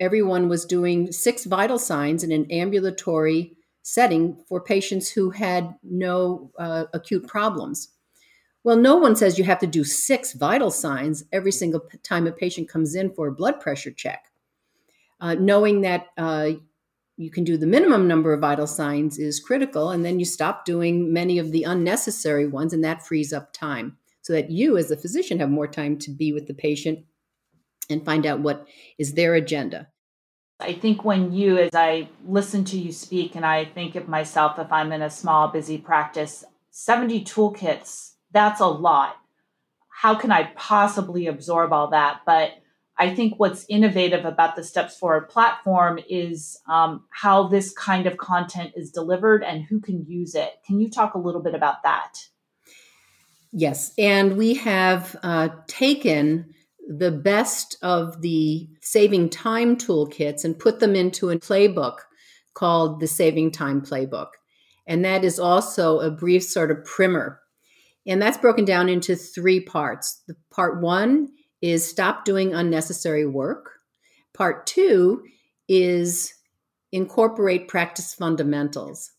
everyone 0.00 0.48
was 0.48 0.64
doing 0.64 1.12
six 1.12 1.44
vital 1.44 1.78
signs 1.78 2.24
in 2.24 2.32
an 2.32 2.50
ambulatory 2.50 3.56
setting 3.82 4.36
for 4.48 4.60
patients 4.60 5.08
who 5.10 5.30
had 5.30 5.74
no 5.82 6.50
uh, 6.58 6.84
acute 6.92 7.26
problems. 7.26 7.88
Well, 8.64 8.76
no 8.76 8.96
one 8.96 9.16
says 9.16 9.38
you 9.38 9.44
have 9.44 9.60
to 9.60 9.66
do 9.66 9.84
six 9.84 10.32
vital 10.32 10.70
signs 10.70 11.24
every 11.32 11.52
single 11.52 11.82
time 12.02 12.26
a 12.26 12.32
patient 12.32 12.68
comes 12.68 12.94
in 12.94 13.14
for 13.14 13.28
a 13.28 13.32
blood 13.32 13.60
pressure 13.60 13.92
check 13.92 14.27
uh, 15.20 15.34
knowing 15.34 15.80
that 15.82 16.06
uh, 16.16 16.50
you 17.18 17.30
can 17.30 17.44
do 17.44 17.56
the 17.56 17.66
minimum 17.66 18.06
number 18.06 18.32
of 18.32 18.40
vital 18.40 18.66
signs 18.66 19.18
is 19.18 19.40
critical. 19.40 19.90
And 19.90 20.04
then 20.04 20.18
you 20.18 20.24
stop 20.24 20.64
doing 20.64 21.12
many 21.12 21.38
of 21.38 21.50
the 21.52 21.64
unnecessary 21.64 22.46
ones, 22.46 22.72
and 22.72 22.84
that 22.84 23.04
frees 23.04 23.32
up 23.32 23.52
time 23.52 23.98
so 24.22 24.32
that 24.32 24.50
you, 24.50 24.76
as 24.76 24.90
a 24.90 24.96
physician, 24.96 25.40
have 25.40 25.50
more 25.50 25.66
time 25.66 25.98
to 25.98 26.10
be 26.10 26.32
with 26.32 26.46
the 26.46 26.54
patient 26.54 27.00
and 27.90 28.04
find 28.04 28.24
out 28.24 28.40
what 28.40 28.66
is 28.98 29.14
their 29.14 29.34
agenda. 29.34 29.88
I 30.60 30.74
think 30.74 31.04
when 31.04 31.32
you, 31.32 31.58
as 31.58 31.74
I 31.74 32.08
listen 32.26 32.64
to 32.66 32.78
you 32.78 32.92
speak, 32.92 33.34
and 33.36 33.46
I 33.46 33.64
think 33.64 33.94
of 33.94 34.08
myself 34.08 34.58
if 34.58 34.70
I'm 34.72 34.92
in 34.92 35.02
a 35.02 35.10
small, 35.10 35.48
busy 35.48 35.78
practice, 35.78 36.44
70 36.70 37.24
toolkits, 37.24 38.12
that's 38.32 38.60
a 38.60 38.66
lot. 38.66 39.16
How 39.88 40.14
can 40.14 40.30
I 40.30 40.52
possibly 40.56 41.26
absorb 41.26 41.72
all 41.72 41.88
that? 41.90 42.20
But 42.26 42.52
I 42.98 43.14
think 43.14 43.34
what's 43.38 43.64
innovative 43.68 44.24
about 44.24 44.56
the 44.56 44.64
Steps 44.64 44.96
Forward 44.96 45.28
platform 45.28 46.00
is 46.08 46.60
um, 46.68 47.04
how 47.10 47.46
this 47.46 47.72
kind 47.72 48.06
of 48.06 48.16
content 48.16 48.72
is 48.74 48.90
delivered 48.90 49.44
and 49.44 49.62
who 49.62 49.80
can 49.80 50.04
use 50.08 50.34
it. 50.34 50.50
Can 50.66 50.80
you 50.80 50.90
talk 50.90 51.14
a 51.14 51.18
little 51.18 51.42
bit 51.42 51.54
about 51.54 51.82
that? 51.84 52.14
Yes. 53.52 53.92
And 53.96 54.36
we 54.36 54.54
have 54.54 55.16
uh, 55.22 55.50
taken 55.68 56.54
the 56.88 57.12
best 57.12 57.76
of 57.82 58.20
the 58.20 58.68
saving 58.80 59.30
time 59.30 59.76
toolkits 59.76 60.44
and 60.44 60.58
put 60.58 60.80
them 60.80 60.96
into 60.96 61.30
a 61.30 61.38
playbook 61.38 61.98
called 62.54 62.98
the 62.98 63.06
Saving 63.06 63.52
Time 63.52 63.80
Playbook. 63.80 64.30
And 64.86 65.04
that 65.04 65.22
is 65.22 65.38
also 65.38 66.00
a 66.00 66.10
brief 66.10 66.42
sort 66.42 66.70
of 66.70 66.84
primer. 66.84 67.40
And 68.06 68.20
that's 68.20 68.38
broken 68.38 68.64
down 68.64 68.88
into 68.88 69.14
three 69.14 69.60
parts. 69.60 70.22
The 70.26 70.34
part 70.50 70.80
one 70.80 71.28
is 71.60 71.88
stop 71.88 72.24
doing 72.24 72.54
unnecessary 72.54 73.26
work. 73.26 73.80
Part 74.34 74.66
two 74.66 75.24
is 75.68 76.34
incorporate 76.92 77.68
practice 77.68 78.14
fundamentals. 78.14 79.12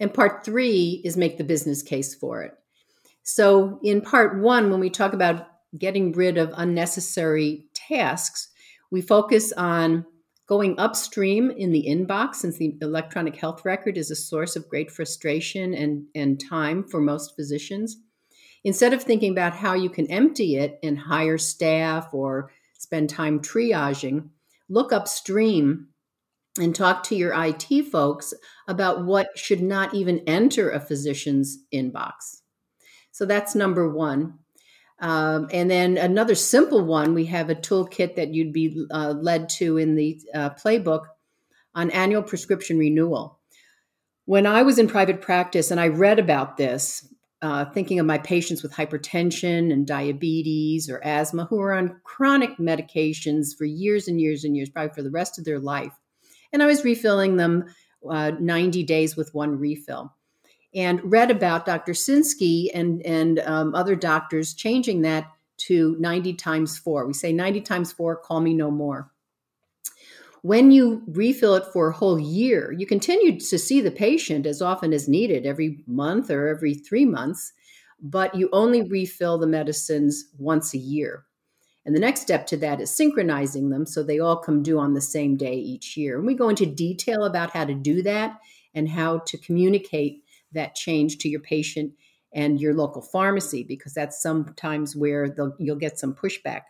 And 0.00 0.14
part 0.14 0.44
three 0.44 1.02
is 1.04 1.16
make 1.16 1.38
the 1.38 1.44
business 1.44 1.82
case 1.82 2.14
for 2.14 2.42
it. 2.42 2.52
So, 3.24 3.78
in 3.82 4.00
part 4.00 4.40
one, 4.40 4.70
when 4.70 4.80
we 4.80 4.90
talk 4.90 5.12
about 5.12 5.48
getting 5.76 6.12
rid 6.12 6.38
of 6.38 6.54
unnecessary 6.56 7.66
tasks, 7.74 8.48
we 8.90 9.02
focus 9.02 9.52
on 9.52 10.06
going 10.46 10.78
upstream 10.78 11.50
in 11.50 11.72
the 11.72 11.84
inbox, 11.86 12.36
since 12.36 12.56
the 12.56 12.74
electronic 12.80 13.36
health 13.36 13.66
record 13.66 13.98
is 13.98 14.10
a 14.10 14.16
source 14.16 14.56
of 14.56 14.68
great 14.68 14.90
frustration 14.90 15.74
and, 15.74 16.04
and 16.14 16.40
time 16.40 16.82
for 16.82 17.00
most 17.00 17.36
physicians. 17.36 17.98
Instead 18.64 18.92
of 18.92 19.02
thinking 19.02 19.32
about 19.32 19.54
how 19.54 19.74
you 19.74 19.88
can 19.88 20.10
empty 20.10 20.56
it 20.56 20.78
and 20.82 20.98
hire 20.98 21.38
staff 21.38 22.12
or 22.12 22.50
spend 22.78 23.08
time 23.08 23.40
triaging, 23.40 24.28
look 24.68 24.92
upstream 24.92 25.88
and 26.58 26.74
talk 26.74 27.02
to 27.04 27.16
your 27.16 27.32
IT 27.34 27.86
folks 27.90 28.34
about 28.66 29.04
what 29.04 29.38
should 29.38 29.62
not 29.62 29.94
even 29.94 30.20
enter 30.26 30.70
a 30.70 30.80
physician's 30.80 31.58
inbox. 31.72 32.40
So 33.12 33.26
that's 33.26 33.54
number 33.54 33.88
one. 33.88 34.38
Um, 35.00 35.48
and 35.52 35.70
then 35.70 35.96
another 35.96 36.34
simple 36.34 36.84
one, 36.84 37.14
we 37.14 37.26
have 37.26 37.50
a 37.50 37.54
toolkit 37.54 38.16
that 38.16 38.34
you'd 38.34 38.52
be 38.52 38.84
uh, 38.90 39.14
led 39.16 39.48
to 39.50 39.76
in 39.76 39.94
the 39.94 40.20
uh, 40.34 40.50
playbook 40.50 41.04
on 41.74 41.90
annual 41.90 42.22
prescription 42.22 42.78
renewal. 42.78 43.38
When 44.24 44.46
I 44.46 44.62
was 44.62 44.78
in 44.78 44.88
private 44.88 45.22
practice 45.22 45.70
and 45.70 45.80
I 45.80 45.88
read 45.88 46.18
about 46.18 46.56
this, 46.56 47.06
uh, 47.40 47.64
thinking 47.66 47.98
of 48.00 48.06
my 48.06 48.18
patients 48.18 48.62
with 48.62 48.72
hypertension 48.72 49.72
and 49.72 49.86
diabetes 49.86 50.90
or 50.90 51.04
asthma 51.04 51.44
who 51.44 51.60
are 51.60 51.72
on 51.72 52.00
chronic 52.02 52.56
medications 52.58 53.56
for 53.56 53.64
years 53.64 54.08
and 54.08 54.20
years 54.20 54.44
and 54.44 54.56
years, 54.56 54.68
probably 54.68 54.92
for 54.92 55.02
the 55.02 55.10
rest 55.10 55.38
of 55.38 55.44
their 55.44 55.60
life. 55.60 55.92
And 56.52 56.62
I 56.62 56.66
was 56.66 56.84
refilling 56.84 57.36
them 57.36 57.66
uh, 58.08 58.32
90 58.40 58.82
days 58.84 59.16
with 59.16 59.34
one 59.34 59.58
refill. 59.58 60.14
And 60.74 61.00
read 61.04 61.30
about 61.30 61.64
Dr. 61.64 61.92
Sinsky 61.92 62.68
and, 62.74 63.04
and 63.06 63.38
um, 63.40 63.74
other 63.74 63.96
doctors 63.96 64.52
changing 64.54 65.02
that 65.02 65.30
to 65.58 65.96
90 65.98 66.34
times 66.34 66.78
four. 66.78 67.06
We 67.06 67.14
say 67.14 67.32
90 67.32 67.62
times 67.62 67.92
four, 67.92 68.16
call 68.16 68.40
me 68.40 68.54
no 68.54 68.70
more. 68.70 69.10
When 70.42 70.70
you 70.70 71.02
refill 71.08 71.54
it 71.54 71.64
for 71.72 71.88
a 71.88 71.94
whole 71.94 72.18
year, 72.18 72.72
you 72.76 72.86
continue 72.86 73.38
to 73.38 73.58
see 73.58 73.80
the 73.80 73.90
patient 73.90 74.46
as 74.46 74.62
often 74.62 74.92
as 74.92 75.08
needed, 75.08 75.46
every 75.46 75.82
month 75.86 76.30
or 76.30 76.48
every 76.48 76.74
three 76.74 77.04
months, 77.04 77.52
but 78.00 78.34
you 78.34 78.48
only 78.52 78.82
refill 78.82 79.38
the 79.38 79.46
medicines 79.46 80.26
once 80.38 80.74
a 80.74 80.78
year. 80.78 81.24
And 81.84 81.94
the 81.96 82.00
next 82.00 82.20
step 82.20 82.46
to 82.48 82.56
that 82.58 82.80
is 82.80 82.94
synchronizing 82.94 83.70
them 83.70 83.86
so 83.86 84.02
they 84.02 84.18
all 84.18 84.36
come 84.36 84.62
due 84.62 84.78
on 84.78 84.94
the 84.94 85.00
same 85.00 85.36
day 85.36 85.54
each 85.54 85.96
year. 85.96 86.18
And 86.18 86.26
we 86.26 86.34
go 86.34 86.48
into 86.48 86.66
detail 86.66 87.24
about 87.24 87.50
how 87.50 87.64
to 87.64 87.74
do 87.74 88.02
that 88.02 88.38
and 88.74 88.88
how 88.88 89.18
to 89.20 89.38
communicate 89.38 90.22
that 90.52 90.74
change 90.74 91.18
to 91.18 91.28
your 91.28 91.40
patient 91.40 91.92
and 92.32 92.60
your 92.60 92.74
local 92.74 93.02
pharmacy 93.02 93.64
because 93.64 93.94
that's 93.94 94.22
sometimes 94.22 94.94
where 94.94 95.34
you'll 95.58 95.76
get 95.76 95.98
some 95.98 96.14
pushback 96.14 96.62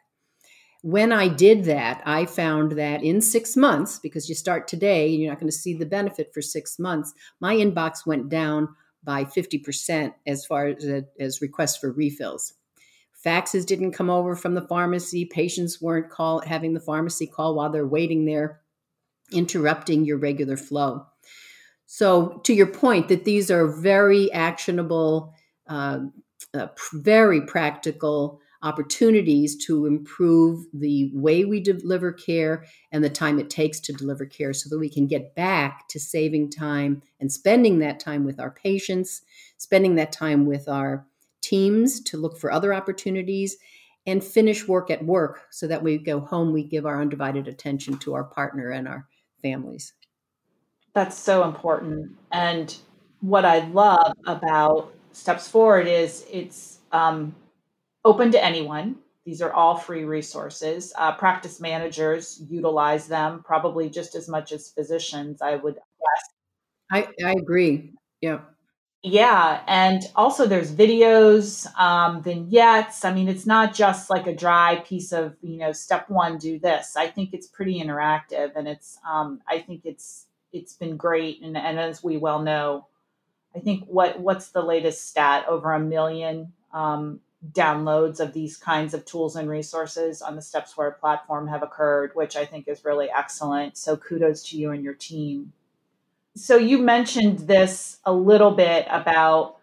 when 0.83 1.13
I 1.13 1.29
did 1.29 1.65
that, 1.65 2.03
I 2.05 2.25
found 2.27 2.73
that 2.73 3.03
in 3.03 3.21
six 3.21 3.57
months, 3.57 3.99
because 3.99 4.29
you 4.29 4.35
start 4.35 4.69
today 4.69 5.13
and 5.13 5.21
you're 5.21 5.31
not 5.31 5.41
going 5.41 5.51
to 5.51 5.57
see 5.57 5.75
the 5.75 5.87
benefit 5.87 6.33
for 6.33 6.41
six 6.41 6.79
months, 6.79 7.13
my 7.41 7.57
inbox 7.57 8.07
went 8.07 8.29
down 8.29 8.69
by 9.03 9.25
50% 9.25 10.15
as 10.27 10.47
far 10.47 10.67
as, 10.67 11.05
as 11.19 11.41
requests 11.43 11.77
for 11.77 11.91
refills. 11.91 12.55
Faxes 13.25 13.67
didn't 13.67 13.93
come 13.93 14.11
over 14.11 14.37
from 14.37 14.55
the 14.55 14.67
pharmacy. 14.69 15.25
Patients 15.25 15.81
weren't 15.83 16.11
call, 16.11 16.41
having 16.41 16.75
the 16.75 16.81
pharmacy 16.81 17.27
call 17.27 17.57
while 17.57 17.71
they're 17.71 17.87
waiting 17.87 18.25
there, 18.25 18.61
interrupting 19.33 20.05
your 20.05 20.19
regular 20.19 20.57
flow. 20.57 21.05
So, 21.87 22.41
to 22.45 22.53
your 22.53 22.67
point, 22.67 23.09
that 23.09 23.25
these 23.25 23.51
are 23.51 23.67
very 23.67 24.31
actionable, 24.31 25.35
uh, 25.67 26.01
uh, 26.55 26.69
very 26.93 27.41
practical 27.41 28.41
opportunities 28.63 29.57
to 29.67 29.87
improve 29.87 30.67
the 30.73 31.11
way 31.15 31.45
we 31.45 31.61
deliver 31.61 32.13
care 32.13 32.65
and 32.91 33.05
the 33.05 33.11
time 33.11 33.39
it 33.39 33.51
takes 33.51 33.79
to 33.79 33.93
deliver 33.93 34.27
care 34.27 34.53
so 34.53 34.69
that 34.69 34.79
we 34.79 34.91
can 34.91 35.07
get 35.07 35.35
back 35.35 35.87
to 35.89 36.01
saving 36.01 36.51
time 36.51 37.03
and 37.21 37.33
spending 37.33 37.79
that 37.79 38.01
time 38.01 38.25
with 38.25 38.41
our 38.41 38.51
patients, 38.51 39.23
spending 39.59 39.95
that 39.95 40.11
time 40.11 40.45
with 40.45 40.69
our 40.69 41.07
teams 41.41 42.01
to 42.01 42.17
look 42.17 42.37
for 42.37 42.51
other 42.51 42.75
opportunities 42.75 43.57
and 44.07 44.25
finish 44.25 44.67
work 44.67 44.91
at 44.91 45.05
work 45.05 45.47
so 45.51 45.67
that 45.67 45.83
we 45.83 45.99
go 45.99 46.19
home 46.19 46.53
we 46.53 46.65
give 46.65 46.87
our 46.87 47.01
undivided 47.01 47.47
attention 47.47 47.97
to 47.99 48.15
our 48.15 48.25
partner 48.25 48.71
and 48.71 48.89
our 48.89 49.07
families. 49.41 49.93
That's 50.95 51.17
so 51.17 51.45
important. 51.45 52.17
And 52.33 52.75
what 53.21 53.45
I 53.45 53.67
love 53.69 54.15
about 54.27 54.93
Steps 55.13 55.49
Forward 55.49 55.87
is 55.87 56.25
it's 56.31 56.79
um, 56.91 57.35
open 58.09 58.33
to 58.33 58.43
anyone. 58.43 58.97
These 59.27 59.43
are 59.43 59.53
all 59.53 59.77
free 59.77 60.05
resources. 60.05 60.95
Uh, 60.97 61.13
practice 61.13 61.61
managers 61.61 62.43
utilize 62.49 63.07
them 63.07 63.43
probably 63.45 63.91
just 63.91 64.15
as 64.15 64.27
much 64.27 64.53
as 64.53 64.71
physicians, 64.71 65.43
I 65.43 65.57
would 65.57 65.75
guess. 65.75 66.25
I, 66.91 67.09
I 67.23 67.33
agree. 67.33 67.93
Yeah. 68.23 68.41
Yeah. 69.03 69.61
And 69.67 70.03
also 70.17 70.47
there's 70.47 70.73
videos, 70.73 71.67
um, 71.79 72.23
vignettes. 72.23 73.05
I 73.05 73.13
mean, 73.13 73.29
it's 73.29 73.45
not 73.45 73.75
just 73.75 74.09
like 74.09 74.27
a 74.27 74.35
dry 74.35 74.83
piece 74.87 75.13
of, 75.13 75.37
you 75.43 75.59
know, 75.59 75.73
step 75.73 76.09
one, 76.09 76.39
do 76.39 76.59
this. 76.59 76.97
I 76.97 77.09
think 77.09 77.35
it's 77.35 77.47
pretty 77.47 77.83
interactive 77.83 78.53
and 78.57 78.67
it's, 78.67 78.99
um, 79.07 79.43
I 79.47 79.59
think 79.59 79.83
it's, 79.85 80.25
it's 80.55 80.73
been 80.73 80.97
great. 80.97 81.43
And, 81.43 81.55
and 81.55 81.79
as 81.79 82.03
we 82.03 82.17
well 82.17 82.41
know, 82.41 82.87
I 83.55 83.59
think 83.61 83.85
what, 83.85 84.19
what's 84.19 84.49
the 84.49 84.63
latest 84.63 85.07
stat? 85.11 85.45
Over 85.49 85.75
a 85.75 85.81
million 85.81 86.55
um, 86.73 87.21
downloads 87.53 88.21
of 88.21 88.33
these 88.33 88.57
kinds 88.57 88.95
of 88.95 89.05
tools 89.05 89.37
and 89.37 89.49
resources 89.49 90.23
on 90.23 90.37
the 90.37 90.43
Steps 90.43 90.73
Forward 90.73 90.99
platform 90.99 91.47
have 91.49 91.63
occurred, 91.63 92.11
which 92.15 92.37
I 92.37 92.45
think 92.45 92.67
is 92.67 92.85
really 92.85 93.09
excellent. 93.11 93.77
So 93.77 93.97
kudos 93.97 94.43
to 94.51 94.57
you 94.57 94.71
and 94.73 94.83
your 94.83 94.95
team. 94.95 95.53
So 96.35 96.57
you 96.57 96.79
mentioned 96.79 97.41
this 97.41 97.99
a 98.05 98.13
little 98.13 98.51
bit 98.51 98.87
about, 98.91 99.57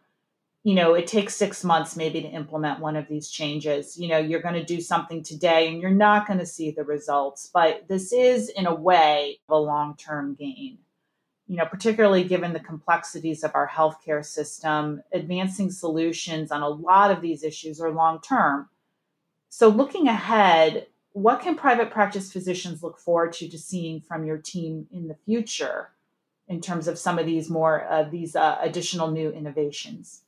you 0.64 0.74
know, 0.74 0.94
it 0.94 1.08
takes 1.08 1.36
six 1.36 1.64
months 1.64 1.96
maybe 1.96 2.22
to 2.22 2.28
implement 2.28 2.80
one 2.80 2.96
of 2.96 3.08
these 3.08 3.30
changes. 3.30 3.98
You 3.98 4.08
know, 4.08 4.18
you're 4.18 4.42
going 4.42 4.56
to 4.56 4.64
do 4.64 4.82
something 4.82 5.22
today 5.22 5.68
and 5.68 5.82
you're 5.82 5.92
not 5.92 6.28
going 6.28 6.40
to 6.40 6.46
see 6.46 6.72
the 6.72 6.84
results, 6.84 7.50
but 7.54 7.88
this 7.88 8.12
is 8.14 8.50
in 8.50 8.66
a 8.68 8.76
way 8.76 9.40
a 9.50 9.58
long 9.58 9.96
term 9.98 10.36
gain 10.36 10.78
you 11.47 11.58
know, 11.58 11.65
particularly 11.65 12.23
given 12.23 12.53
the 12.53 12.60
complexities 12.60 13.43
of 13.43 13.51
our 13.53 13.67
healthcare 13.67 14.25
system, 14.25 15.01
advancing 15.13 15.69
solutions 15.69 16.51
on 16.51 16.62
a 16.62 16.69
lot 16.69 17.12
of 17.12 17.21
these 17.21 17.43
issues 17.43 17.79
are 17.79 17.91
long 17.91 18.19
term. 18.21 18.69
So, 19.49 19.69
looking 19.69 20.08
ahead, 20.08 20.88
what 21.13 21.41
can 21.41 21.55
private 21.55 21.91
practice 21.91 22.34
physicians 22.34 22.84
look 22.84 22.97
forward 22.97 23.31
to, 23.34 23.47
to 23.47 23.58
seeing 23.58 24.01
from 24.01 24.25
your 24.25 24.38
team 24.38 24.88
in 24.91 25.08
the 25.08 25.15
future 25.25 25.91
in 26.47 26.60
terms 26.62 26.88
of 26.89 26.99
some 26.99 27.17
of 27.17 27.25
these 27.25 27.49
more 27.49 27.86
uh, 27.89 28.03
these 28.03 28.36
uh, 28.36 28.58
additional 28.62 29.12
new 29.12 29.31
innovations? 29.31 30.23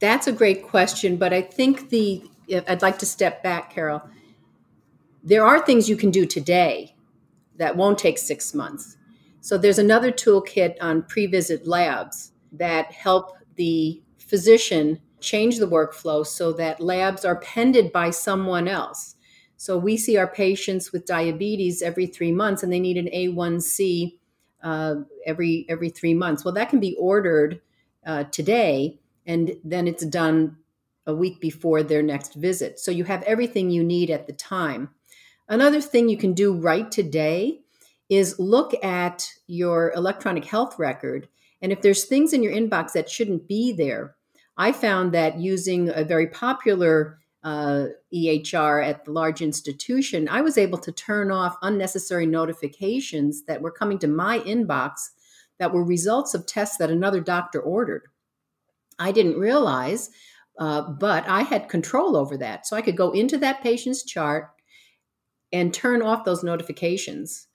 That's 0.00 0.26
a 0.26 0.32
great 0.32 0.64
question, 0.64 1.16
but 1.16 1.32
I 1.32 1.40
think 1.40 1.88
the 1.90 2.22
I'd 2.66 2.82
like 2.82 2.98
to 2.98 3.06
step 3.06 3.42
back, 3.42 3.72
Carol. 3.72 4.02
There 5.22 5.44
are 5.44 5.64
things 5.64 5.88
you 5.88 5.96
can 5.96 6.10
do 6.10 6.26
today 6.26 6.94
that 7.56 7.76
won't 7.76 7.98
take 7.98 8.18
six 8.18 8.54
months 8.54 8.97
so 9.40 9.58
there's 9.58 9.78
another 9.78 10.12
toolkit 10.12 10.76
on 10.80 11.02
pre-visit 11.02 11.66
labs 11.66 12.32
that 12.52 12.92
help 12.92 13.32
the 13.56 14.02
physician 14.18 15.00
change 15.20 15.58
the 15.58 15.66
workflow 15.66 16.26
so 16.26 16.52
that 16.52 16.80
labs 16.80 17.24
are 17.24 17.40
pended 17.40 17.92
by 17.92 18.10
someone 18.10 18.68
else. 18.68 19.16
So 19.56 19.76
we 19.76 19.96
see 19.96 20.16
our 20.16 20.28
patients 20.28 20.92
with 20.92 21.06
diabetes 21.06 21.82
every 21.82 22.06
three 22.06 22.30
months, 22.30 22.62
and 22.62 22.72
they 22.72 22.78
need 22.78 22.96
an 22.96 23.08
A1C 23.12 24.18
uh, 24.62 24.94
every 25.26 25.66
every 25.68 25.90
three 25.90 26.14
months. 26.14 26.44
Well, 26.44 26.54
that 26.54 26.70
can 26.70 26.78
be 26.80 26.96
ordered 26.96 27.60
uh, 28.06 28.24
today, 28.24 28.98
and 29.26 29.56
then 29.64 29.88
it's 29.88 30.06
done 30.06 30.58
a 31.06 31.14
week 31.14 31.40
before 31.40 31.82
their 31.82 32.02
next 32.02 32.34
visit. 32.34 32.78
So 32.78 32.90
you 32.90 33.04
have 33.04 33.22
everything 33.24 33.70
you 33.70 33.82
need 33.82 34.10
at 34.10 34.26
the 34.26 34.32
time. 34.32 34.90
Another 35.48 35.80
thing 35.80 36.08
you 36.08 36.18
can 36.18 36.34
do 36.34 36.52
right 36.52 36.90
today 36.90 37.62
is 38.08 38.38
look 38.38 38.72
at 38.82 39.28
your 39.46 39.92
electronic 39.94 40.44
health 40.44 40.78
record. 40.78 41.28
And 41.60 41.72
if 41.72 41.82
there's 41.82 42.04
things 42.04 42.32
in 42.32 42.42
your 42.42 42.52
inbox 42.52 42.92
that 42.92 43.10
shouldn't 43.10 43.48
be 43.48 43.72
there, 43.72 44.16
I 44.56 44.72
found 44.72 45.12
that 45.12 45.38
using 45.38 45.90
a 45.90 46.04
very 46.04 46.26
popular 46.28 47.18
uh, 47.44 47.86
EHR 48.12 48.86
at 48.86 49.04
the 49.04 49.12
large 49.12 49.42
institution, 49.42 50.28
I 50.28 50.40
was 50.40 50.58
able 50.58 50.78
to 50.78 50.92
turn 50.92 51.30
off 51.30 51.56
unnecessary 51.62 52.26
notifications 52.26 53.44
that 53.44 53.62
were 53.62 53.70
coming 53.70 53.98
to 54.00 54.08
my 54.08 54.40
inbox 54.40 55.10
that 55.58 55.72
were 55.72 55.84
results 55.84 56.34
of 56.34 56.46
tests 56.46 56.76
that 56.78 56.90
another 56.90 57.20
doctor 57.20 57.60
ordered. 57.60 58.08
I 58.98 59.12
didn't 59.12 59.38
realize, 59.38 60.10
uh, 60.58 60.82
but 60.82 61.28
I 61.28 61.42
had 61.42 61.68
control 61.68 62.16
over 62.16 62.36
that. 62.38 62.66
So 62.66 62.76
I 62.76 62.82
could 62.82 62.96
go 62.96 63.12
into 63.12 63.38
that 63.38 63.62
patient's 63.62 64.02
chart 64.02 64.50
and 65.52 65.72
turn 65.72 66.02
off 66.02 66.24
those 66.24 66.42
notifications. 66.42 67.47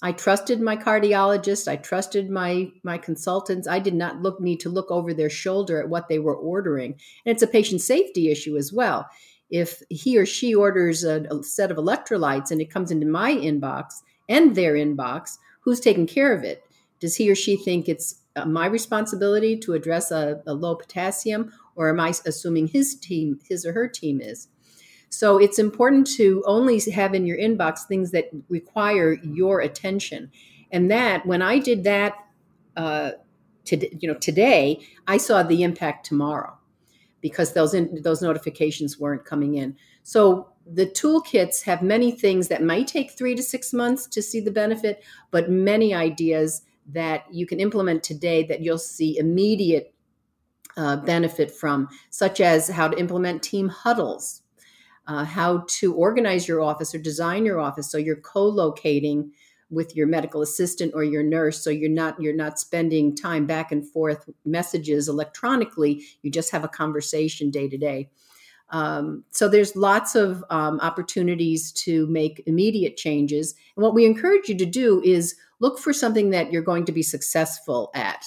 I 0.00 0.12
trusted 0.12 0.60
my 0.60 0.76
cardiologist. 0.76 1.66
I 1.66 1.76
trusted 1.76 2.30
my 2.30 2.70
my 2.84 2.98
consultants. 2.98 3.66
I 3.66 3.80
did 3.80 3.94
not 3.94 4.22
look 4.22 4.40
need 4.40 4.60
to 4.60 4.68
look 4.68 4.90
over 4.90 5.12
their 5.12 5.30
shoulder 5.30 5.80
at 5.82 5.88
what 5.88 6.08
they 6.08 6.20
were 6.20 6.36
ordering. 6.36 6.92
And 7.26 7.34
it's 7.34 7.42
a 7.42 7.48
patient 7.48 7.80
safety 7.80 8.30
issue 8.30 8.56
as 8.56 8.72
well. 8.72 9.08
If 9.50 9.82
he 9.90 10.16
or 10.18 10.26
she 10.26 10.54
orders 10.54 11.04
a, 11.04 11.22
a 11.30 11.42
set 11.42 11.70
of 11.70 11.78
electrolytes 11.78 12.50
and 12.50 12.60
it 12.60 12.70
comes 12.70 12.90
into 12.90 13.06
my 13.06 13.32
inbox 13.32 14.02
and 14.28 14.54
their 14.54 14.74
inbox, 14.74 15.38
who's 15.60 15.80
taking 15.80 16.06
care 16.06 16.32
of 16.32 16.44
it? 16.44 16.62
Does 17.00 17.16
he 17.16 17.30
or 17.30 17.34
she 17.34 17.56
think 17.56 17.88
it's 17.88 18.22
uh, 18.36 18.44
my 18.44 18.66
responsibility 18.66 19.56
to 19.58 19.72
address 19.72 20.10
a, 20.10 20.42
a 20.46 20.52
low 20.52 20.76
potassium, 20.76 21.52
or 21.74 21.88
am 21.88 21.98
I 21.98 22.12
assuming 22.26 22.68
his 22.68 22.94
team, 22.94 23.40
his 23.48 23.64
or 23.64 23.72
her 23.72 23.88
team 23.88 24.20
is? 24.20 24.48
So 25.10 25.38
it's 25.38 25.58
important 25.58 26.06
to 26.16 26.42
only 26.46 26.78
have 26.90 27.14
in 27.14 27.26
your 27.26 27.38
inbox 27.38 27.86
things 27.86 28.10
that 28.12 28.30
require 28.48 29.14
your 29.22 29.60
attention. 29.60 30.30
And 30.70 30.90
that 30.90 31.24
when 31.26 31.42
I 31.42 31.58
did 31.58 31.84
that, 31.84 32.14
uh, 32.76 33.12
to, 33.64 33.96
you 34.00 34.08
know, 34.08 34.18
today, 34.18 34.80
I 35.06 35.16
saw 35.16 35.42
the 35.42 35.62
impact 35.62 36.06
tomorrow 36.06 36.56
because 37.20 37.52
those 37.52 37.74
in, 37.74 38.02
those 38.02 38.22
notifications 38.22 38.98
weren't 38.98 39.24
coming 39.24 39.54
in. 39.54 39.76
So 40.02 40.52
the 40.66 40.86
toolkits 40.86 41.62
have 41.64 41.82
many 41.82 42.10
things 42.10 42.48
that 42.48 42.62
might 42.62 42.86
take 42.86 43.10
three 43.10 43.34
to 43.34 43.42
six 43.42 43.72
months 43.72 44.06
to 44.08 44.22
see 44.22 44.40
the 44.40 44.50
benefit, 44.50 45.02
but 45.30 45.50
many 45.50 45.94
ideas 45.94 46.62
that 46.90 47.24
you 47.32 47.46
can 47.46 47.60
implement 47.60 48.02
today 48.02 48.44
that 48.44 48.60
you'll 48.60 48.78
see 48.78 49.18
immediate 49.18 49.92
uh, 50.76 50.96
benefit 50.96 51.50
from, 51.50 51.88
such 52.10 52.40
as 52.40 52.68
how 52.68 52.88
to 52.88 52.98
implement 52.98 53.42
team 53.42 53.68
huddles 53.68 54.42
uh, 55.08 55.24
how 55.24 55.64
to 55.66 55.94
organize 55.94 56.46
your 56.46 56.60
office 56.60 56.94
or 56.94 56.98
design 56.98 57.44
your 57.44 57.58
office. 57.58 57.90
So 57.90 57.98
you're 57.98 58.20
co-locating 58.20 59.32
with 59.70 59.96
your 59.96 60.06
medical 60.06 60.42
assistant 60.42 60.92
or 60.94 61.02
your 61.02 61.22
nurse. 61.22 61.62
So 61.62 61.70
you're 61.70 61.90
not 61.90 62.20
you're 62.20 62.36
not 62.36 62.58
spending 62.58 63.16
time 63.16 63.46
back 63.46 63.72
and 63.72 63.86
forth 63.86 64.28
messages 64.44 65.08
electronically. 65.08 66.04
You 66.22 66.30
just 66.30 66.50
have 66.52 66.64
a 66.64 66.68
conversation 66.68 67.50
day 67.50 67.68
to 67.68 67.76
day. 67.76 68.10
Um, 68.70 69.24
so 69.30 69.48
there's 69.48 69.74
lots 69.74 70.14
of 70.14 70.44
um, 70.50 70.78
opportunities 70.80 71.72
to 71.72 72.06
make 72.08 72.42
immediate 72.46 72.98
changes. 72.98 73.54
And 73.76 73.82
what 73.82 73.94
we 73.94 74.04
encourage 74.04 74.48
you 74.48 74.58
to 74.58 74.66
do 74.66 75.02
is 75.02 75.34
look 75.58 75.78
for 75.78 75.92
something 75.92 76.30
that 76.30 76.52
you're 76.52 76.62
going 76.62 76.84
to 76.84 76.92
be 76.92 77.02
successful 77.02 77.90
at 77.94 78.24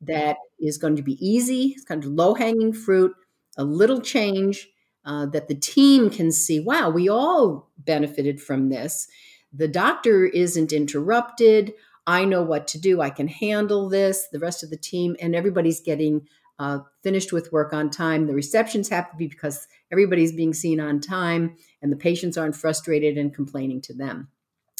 that 0.00 0.38
is 0.58 0.78
going 0.78 0.96
to 0.96 1.02
be 1.02 1.24
easy 1.26 1.74
it's 1.76 1.84
kind 1.84 2.04
of 2.04 2.10
low 2.10 2.34
hanging 2.34 2.72
fruit 2.72 3.14
a 3.56 3.64
little 3.64 4.00
change 4.00 4.68
uh, 5.04 5.26
that 5.26 5.48
the 5.48 5.54
team 5.54 6.10
can 6.10 6.32
see 6.32 6.60
wow, 6.60 6.90
we 6.90 7.08
all 7.08 7.70
benefited 7.78 8.40
from 8.40 8.68
this. 8.68 9.08
The 9.52 9.68
doctor 9.68 10.24
isn't 10.24 10.72
interrupted. 10.72 11.74
I 12.06 12.24
know 12.24 12.42
what 12.42 12.68
to 12.68 12.80
do. 12.80 13.00
I 13.00 13.10
can 13.10 13.28
handle 13.28 13.88
this. 13.88 14.28
The 14.30 14.38
rest 14.38 14.62
of 14.62 14.70
the 14.70 14.76
team 14.76 15.16
and 15.20 15.34
everybody's 15.34 15.80
getting 15.80 16.28
uh, 16.58 16.80
finished 17.02 17.32
with 17.32 17.52
work 17.52 17.72
on 17.72 17.90
time. 17.90 18.26
The 18.26 18.34
reception's 18.34 18.88
happy 18.88 19.26
because 19.26 19.66
everybody's 19.90 20.32
being 20.32 20.54
seen 20.54 20.80
on 20.80 21.00
time 21.00 21.56
and 21.82 21.90
the 21.90 21.96
patients 21.96 22.36
aren't 22.36 22.56
frustrated 22.56 23.18
and 23.18 23.34
complaining 23.34 23.80
to 23.82 23.94
them. 23.94 24.28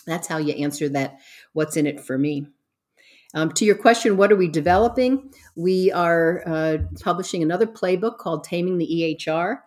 That's 0.07 0.29
how 0.29 0.39
you 0.39 0.55
answer 0.55 0.89
that. 0.91 1.21
What's 1.53 1.77
in 1.77 1.87
it 1.87 2.01
for 2.01 2.19
me? 2.19 2.47
Um, 3.35 3.51
to 3.53 3.65
your 3.65 3.75
question, 3.75 4.17
what 4.17 4.31
are 4.31 4.37
we 4.37 4.49
developing? 4.49 5.33
We 5.57 5.91
are 5.91 6.43
uh, 6.47 6.79
publishing 7.01 7.43
another 7.43 7.67
playbook 7.67 8.19
called 8.19 8.45
Taming 8.45 8.79
the 8.79 8.87
EHR. 8.87 9.59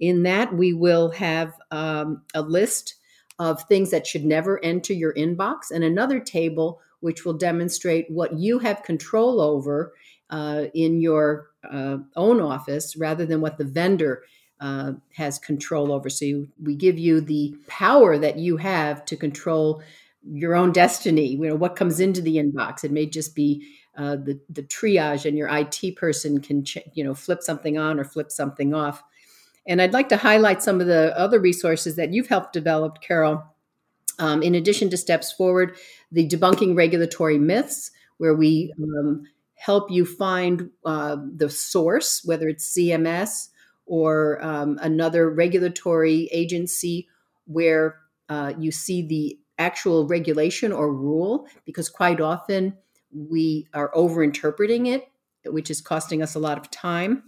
In 0.00 0.22
that, 0.24 0.54
we 0.54 0.72
will 0.72 1.10
have 1.10 1.54
um, 1.70 2.22
a 2.34 2.42
list 2.42 2.94
of 3.38 3.62
things 3.62 3.90
that 3.90 4.06
should 4.06 4.24
never 4.24 4.62
enter 4.64 4.92
your 4.92 5.14
inbox 5.14 5.70
and 5.72 5.84
another 5.84 6.20
table 6.20 6.80
which 7.00 7.24
will 7.24 7.34
demonstrate 7.34 8.10
what 8.10 8.34
you 8.34 8.58
have 8.58 8.82
control 8.82 9.40
over 9.40 9.92
uh, 10.30 10.64
in 10.74 11.00
your 11.00 11.50
uh, 11.70 11.98
own 12.16 12.40
office 12.40 12.96
rather 12.96 13.24
than 13.24 13.40
what 13.40 13.56
the 13.58 13.64
vendor 13.64 14.24
uh, 14.60 14.92
has 15.14 15.38
control 15.38 15.92
over. 15.92 16.10
So 16.10 16.24
you, 16.24 16.48
we 16.62 16.74
give 16.74 16.98
you 16.98 17.20
the 17.20 17.54
power 17.68 18.18
that 18.18 18.38
you 18.38 18.56
have 18.56 19.04
to 19.06 19.16
control 19.16 19.82
your 20.24 20.54
own 20.54 20.72
destiny. 20.72 21.26
You 21.26 21.48
know 21.48 21.54
what 21.54 21.76
comes 21.76 22.00
into 22.00 22.20
the 22.20 22.36
inbox. 22.36 22.82
It 22.84 22.90
may 22.90 23.06
just 23.06 23.34
be 23.34 23.66
uh, 23.96 24.16
the 24.16 24.40
the 24.50 24.62
triage, 24.62 25.24
and 25.24 25.38
your 25.38 25.48
IT 25.48 25.96
person 25.96 26.40
can 26.40 26.64
ch- 26.64 26.78
you 26.94 27.04
know 27.04 27.14
flip 27.14 27.42
something 27.42 27.78
on 27.78 28.00
or 28.00 28.04
flip 28.04 28.30
something 28.32 28.74
off. 28.74 29.02
And 29.68 29.82
I'd 29.82 29.92
like 29.92 30.08
to 30.08 30.16
highlight 30.16 30.62
some 30.62 30.80
of 30.80 30.86
the 30.86 31.16
other 31.16 31.38
resources 31.38 31.94
that 31.96 32.12
you've 32.12 32.28
helped 32.28 32.54
develop, 32.54 33.02
Carol. 33.02 33.44
Um, 34.18 34.42
in 34.42 34.54
addition 34.54 34.90
to 34.90 34.96
Steps 34.96 35.30
Forward, 35.30 35.76
the 36.10 36.26
Debunking 36.26 36.74
Regulatory 36.74 37.38
Myths, 37.38 37.92
where 38.16 38.34
we 38.34 38.72
um, 38.82 39.24
help 39.54 39.90
you 39.90 40.06
find 40.06 40.70
uh, 40.84 41.16
the 41.36 41.50
source, 41.50 42.24
whether 42.24 42.48
it's 42.48 42.74
CMS 42.76 43.48
or 43.86 44.42
um, 44.44 44.78
another 44.82 45.30
regulatory 45.30 46.28
agency 46.32 47.06
where 47.44 47.96
uh, 48.28 48.52
you 48.58 48.72
see 48.72 49.02
the 49.06 49.38
actual 49.58 50.06
regulation 50.06 50.72
or 50.72 50.92
rule, 50.92 51.46
because 51.64 51.88
quite 51.88 52.20
often 52.20 52.76
we 53.12 53.66
are 53.74 53.90
overinterpreting 53.92 54.86
it, 54.88 55.08
which 55.44 55.70
is 55.70 55.80
costing 55.80 56.22
us 56.22 56.34
a 56.34 56.38
lot 56.38 56.58
of 56.58 56.70
time. 56.70 57.22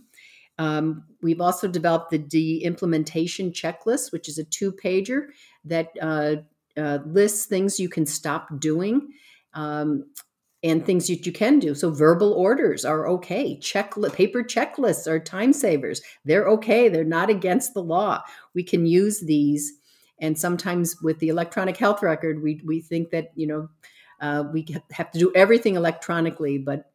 Um, 0.60 1.04
we've 1.22 1.40
also 1.40 1.66
developed 1.66 2.10
the 2.10 2.18
de-implementation 2.18 3.50
checklist, 3.50 4.12
which 4.12 4.28
is 4.28 4.36
a 4.36 4.44
two-pager 4.44 5.28
that 5.64 5.88
uh, 6.02 6.36
uh, 6.76 6.98
lists 7.06 7.46
things 7.46 7.80
you 7.80 7.88
can 7.88 8.04
stop 8.04 8.60
doing 8.60 9.08
um, 9.54 10.04
and 10.62 10.84
things 10.84 11.06
that 11.06 11.24
you 11.24 11.32
can 11.32 11.60
do. 11.60 11.74
So 11.74 11.90
verbal 11.90 12.34
orders 12.34 12.84
are 12.84 13.08
okay. 13.08 13.58
Paper 13.58 14.42
checklists 14.44 15.06
are 15.06 15.18
time 15.18 15.54
savers. 15.54 16.02
They're 16.26 16.46
okay. 16.48 16.90
They're 16.90 17.04
not 17.04 17.30
against 17.30 17.72
the 17.72 17.82
law. 17.82 18.20
We 18.54 18.62
can 18.62 18.84
use 18.84 19.20
these. 19.20 19.72
And 20.20 20.38
sometimes 20.38 21.00
with 21.00 21.20
the 21.20 21.28
electronic 21.28 21.78
health 21.78 22.02
record, 22.02 22.42
we 22.42 22.60
we 22.66 22.82
think 22.82 23.08
that 23.12 23.32
you 23.34 23.46
know 23.46 23.68
uh, 24.20 24.44
we 24.52 24.66
have 24.92 25.10
to 25.12 25.18
do 25.18 25.32
everything 25.34 25.76
electronically, 25.76 26.58
but 26.58 26.92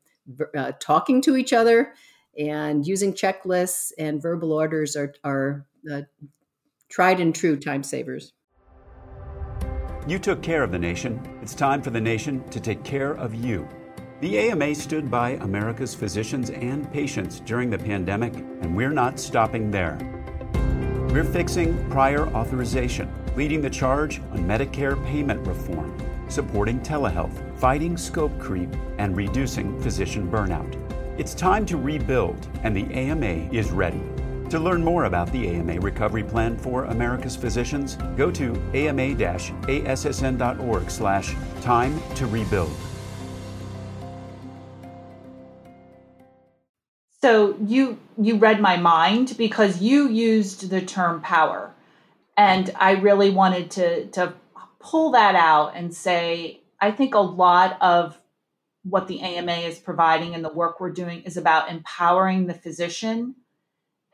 uh, 0.56 0.74
talking 0.80 1.24
to 1.24 1.36
each 1.36 1.52
other 1.52 1.94
and 2.38 2.86
using 2.86 3.14
checklists 3.14 3.92
and 3.98 4.22
verbal 4.22 4.52
orders 4.52 4.96
are, 4.96 5.14
are 5.24 5.66
uh, 5.92 6.02
tried 6.90 7.20
and 7.20 7.34
true 7.34 7.58
time 7.58 7.84
savers. 7.84 8.34
You 10.08 10.20
took 10.20 10.42
care 10.44 10.64
of 10.64 10.72
the 10.72 10.80
nation. 10.80 11.20
It's 11.42 11.56
time 11.56 11.82
for 11.82 11.90
the 11.90 12.02
nation 12.02 12.48
to 12.50 12.60
take 12.60 12.84
care 12.84 13.14
of 13.14 13.34
you. 13.34 13.68
The 14.22 14.40
AMA 14.40 14.76
stood 14.76 15.12
by 15.12 15.32
America's 15.32 15.94
physicians 15.94 16.50
and 16.50 16.92
patients 16.94 17.40
during 17.42 17.70
the 17.70 17.78
pandemic, 17.78 18.34
and 18.36 18.76
we're 18.76 18.92
not 18.92 19.20
stopping 19.20 19.72
there. 19.72 19.98
We're 21.10 21.24
fixing 21.24 21.90
prior 21.90 22.28
authorization, 22.36 23.12
leading 23.36 23.62
the 23.62 23.70
charge 23.70 24.20
on 24.32 24.46
Medicare 24.46 25.04
payment 25.08 25.46
reform, 25.48 25.98
supporting 26.30 26.80
telehealth, 26.82 27.58
fighting 27.58 27.98
scope 27.98 28.38
creep, 28.40 28.70
and 28.98 29.18
reducing 29.18 29.82
physician 29.82 30.30
burnout. 30.32 30.95
It's 31.18 31.34
time 31.34 31.66
to 31.68 31.78
rebuild, 31.78 32.46
and 32.64 32.76
the 32.76 32.94
AMA 32.94 33.50
is 33.54 33.72
ready. 33.72 34.02
To 34.50 34.60
learn 34.60 34.84
more 34.84 35.06
about 35.06 35.32
the 35.32 35.48
AMA 35.48 35.80
Recovery 35.80 36.24
Plan 36.24 36.58
for 36.58 36.84
America's 36.84 37.38
Physicians, 37.38 37.96
go 38.18 38.30
to 38.32 38.52
ama-assn.org 38.74 39.32
slash 40.92 41.34
time 41.62 42.02
to 42.16 42.28
rebuild. 42.28 42.76
So 47.22 47.56
you 47.66 47.98
you 48.22 48.36
read 48.36 48.60
my 48.60 48.76
mind 48.76 49.36
because 49.38 49.82
you 49.82 50.10
used 50.10 50.70
the 50.70 50.82
term 50.82 51.22
power. 51.22 51.72
And 52.36 52.72
I 52.76 52.92
really 52.92 53.30
wanted 53.30 53.72
to 53.72 54.08
to 54.08 54.34
pull 54.80 55.12
that 55.12 55.36
out 55.36 55.78
and 55.78 55.96
say 55.96 56.60
I 56.82 56.92
think 56.92 57.16
a 57.16 57.20
lot 57.20 57.82
of 57.82 58.20
what 58.88 59.08
the 59.08 59.20
AMA 59.20 59.52
is 59.52 59.80
providing 59.80 60.36
and 60.36 60.46
the 60.46 60.54
work 60.54 60.80
we're 60.80 60.92
doing 60.92 61.24
is 61.24 61.38
about 61.38 61.72
empowering 61.72 62.46
the 62.46 62.54
physician. 62.54 63.36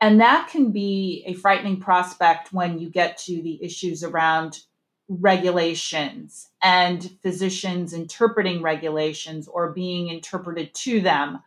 And 0.00 0.20
that 0.20 0.48
can 0.48 0.72
be 0.72 1.22
a 1.26 1.34
frightening 1.34 1.78
prospect 1.78 2.52
when 2.52 2.78
you 2.78 2.88
get 2.88 3.18
to 3.18 3.42
the 3.42 3.62
issues 3.62 4.02
around 4.02 4.60
regulations 5.08 6.48
and 6.62 7.18
physicians 7.22 7.92
interpreting 7.92 8.62
regulations 8.62 9.46
or 9.46 9.72
being 9.72 10.08
interpreted 10.08 10.74
to 10.74 11.02
them. 11.02 11.42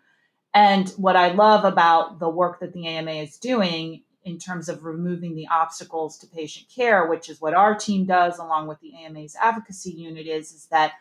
And 0.53 0.87
what 0.89 1.15
I 1.15 1.31
love 1.31 1.65
about 1.65 2.19
the 2.19 2.29
work 2.29 2.59
that 2.59 2.73
the 2.73 2.85
AMA 2.87 3.11
is 3.11 3.37
doing 3.37 4.03
in 4.23 4.37
terms 4.37 4.69
of 4.69 4.85
removing 4.85 5.35
the 5.35 5.47
obstacles 5.47 6.17
to 6.19 6.27
patient 6.27 6.67
care, 6.73 7.07
which 7.07 7.29
is 7.29 7.41
what 7.41 7.55
our 7.55 7.75
team 7.75 8.05
does 8.05 8.37
along 8.37 8.67
with 8.67 8.79
the 8.81 8.93
AMA's 8.95 9.35
advocacy 9.41 9.91
unit, 9.91 10.27
is, 10.27 10.51
is 10.51 10.67
that 10.67 10.93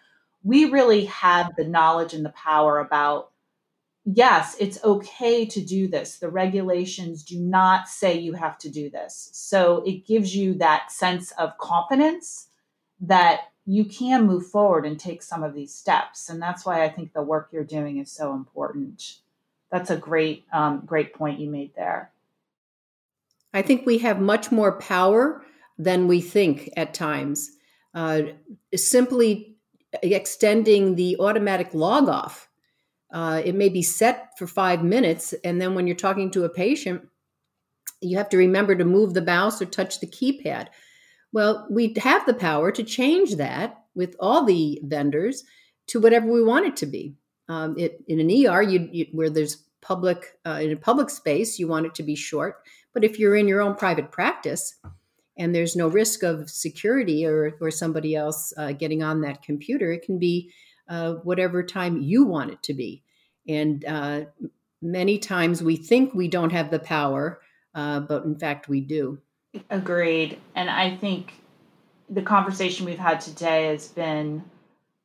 we 0.45 0.67
really 0.67 1.07
have 1.07 1.57
the 1.57 1.65
knowledge 1.65 2.15
and 2.15 2.25
the 2.25 2.31
power 2.31 2.79
about 2.79 3.31
yes, 4.05 4.55
it's 4.61 4.83
okay 4.85 5.47
to 5.47 5.61
do 5.63 5.89
this. 5.89 6.19
The 6.19 6.29
regulations 6.29 7.23
do 7.23 7.41
not 7.41 7.89
say 7.89 8.19
you 8.19 8.35
have 8.35 8.59
to 8.59 8.69
do 8.69 8.91
this. 8.91 9.31
So 9.33 9.83
it 9.87 10.07
gives 10.07 10.37
you 10.37 10.55
that 10.55 10.93
sense 10.93 11.33
of 11.33 11.57
confidence 11.59 12.49
that 13.01 13.53
you 13.67 13.85
can 13.87 14.27
move 14.27 14.47
forward 14.47 14.85
and 14.85 15.01
take 15.01 15.23
some 15.23 15.43
of 15.43 15.55
these 15.55 15.75
steps. 15.75 16.29
And 16.29 16.41
that's 16.41 16.67
why 16.67 16.85
I 16.85 16.91
think 16.91 17.13
the 17.13 17.23
work 17.23 17.49
you're 17.51 17.65
doing 17.65 17.99
is 17.99 18.13
so 18.13 18.35
important. 18.35 19.21
That's 19.71 19.91
a 19.91 19.97
great, 19.97 20.45
um, 20.53 20.83
great 20.85 21.15
point 21.15 21.41
you 21.41 21.49
made 21.49 21.75
there. 21.75 22.11
I 23.55 23.63
think 23.63 23.87
we 23.87 23.99
have 23.99 24.21
much 24.21 24.53
more 24.53 24.79
power 24.79 25.43
than 25.79 26.09
we 26.09 26.21
think 26.21 26.71
at 26.77 26.93
times. 26.93 27.53
Uh, 27.95 28.23
simply 28.75 29.54
extending 30.03 30.95
the 30.95 31.17
automatic 31.19 31.75
log 31.75 32.09
off 32.09 32.49
uh, 33.15 33.41
it 33.45 33.55
may 33.55 33.69
be 33.69 33.81
set 33.81 34.37
for 34.37 34.47
five 34.49 34.83
minutes, 34.83 35.33
and 35.45 35.61
then 35.61 35.77
when 35.77 35.87
you're 35.87 35.95
talking 35.95 36.33
to 36.33 36.45
a 36.45 36.49
patient, 36.49 37.01
you 38.01 38.19
have 38.19 38.29
to 38.29 38.37
remember 38.37 38.75
to 38.75 38.85
move 38.85 39.15
the 39.15 39.23
mouse 39.23 39.63
or 39.63 39.67
touch 39.67 40.01
the 40.01 40.07
keypad. 40.07 40.67
Well, 41.33 41.65
we 41.71 41.95
have 42.03 42.27
the 42.27 42.35
power 42.35 42.73
to 42.73 42.83
change 42.83 43.37
that 43.37 43.85
with 43.95 44.17
all 44.19 44.45
the 44.45 44.81
vendors 44.83 45.45
to 45.87 46.01
whatever 46.01 46.27
we 46.27 46.43
want 46.43 46.67
it 46.67 46.77
to 46.79 46.87
be. 46.87 47.15
Um, 47.49 47.79
it, 47.79 48.03
in 48.09 48.19
an 48.19 48.31
ER, 48.31 48.63
you, 48.63 48.89
you, 48.91 49.07
where 49.13 49.31
there's 49.31 49.65
public 49.81 50.37
uh, 50.45 50.59
in 50.61 50.73
a 50.73 50.77
public 50.77 51.09
space, 51.09 51.57
you 51.57 51.69
want 51.69 51.87
it 51.87 51.95
to 51.95 52.03
be 52.03 52.17
short. 52.17 52.65
But 52.93 53.05
if 53.05 53.21
you're 53.21 53.37
in 53.37 53.47
your 53.47 53.61
own 53.61 53.77
private 53.77 54.11
practice 54.11 54.75
and 55.37 55.55
there's 55.55 55.77
no 55.77 55.89
risk 55.89 56.23
of 56.23 56.49
security 56.49 57.27
or, 57.27 57.57
or 57.61 57.71
somebody 57.71 58.15
else 58.15 58.53
uh, 58.57 58.73
getting 58.73 59.03
on 59.03 59.21
that 59.23 59.43
computer, 59.43 59.93
it 59.93 60.05
can 60.05 60.19
be 60.19 60.51
uh, 60.89 61.15
whatever 61.23 61.63
time 61.63 62.01
you 62.01 62.25
want 62.25 62.51
it 62.51 62.63
to 62.63 62.75
be. 62.75 63.03
And 63.49 63.85
uh, 63.85 64.25
many 64.81 65.19
times 65.19 65.63
we 65.63 65.77
think 65.77 66.15
we 66.15 66.29
don't 66.29 66.53
have 66.53 66.71
the 66.71 66.79
power, 66.79 67.41
uh, 67.75 68.01
but 68.01 68.25
in 68.25 68.39
fact 68.39 68.69
we 68.69 68.81
do. 68.81 69.19
Agreed. 69.71 70.39
And 70.55 70.71
I 70.71 70.97
think 70.97 71.35
the 72.11 72.23
conversation 72.23 72.87
we've 72.87 72.99
had 72.99 73.21
today 73.21 73.67
has 73.67 73.89
been 73.89 74.45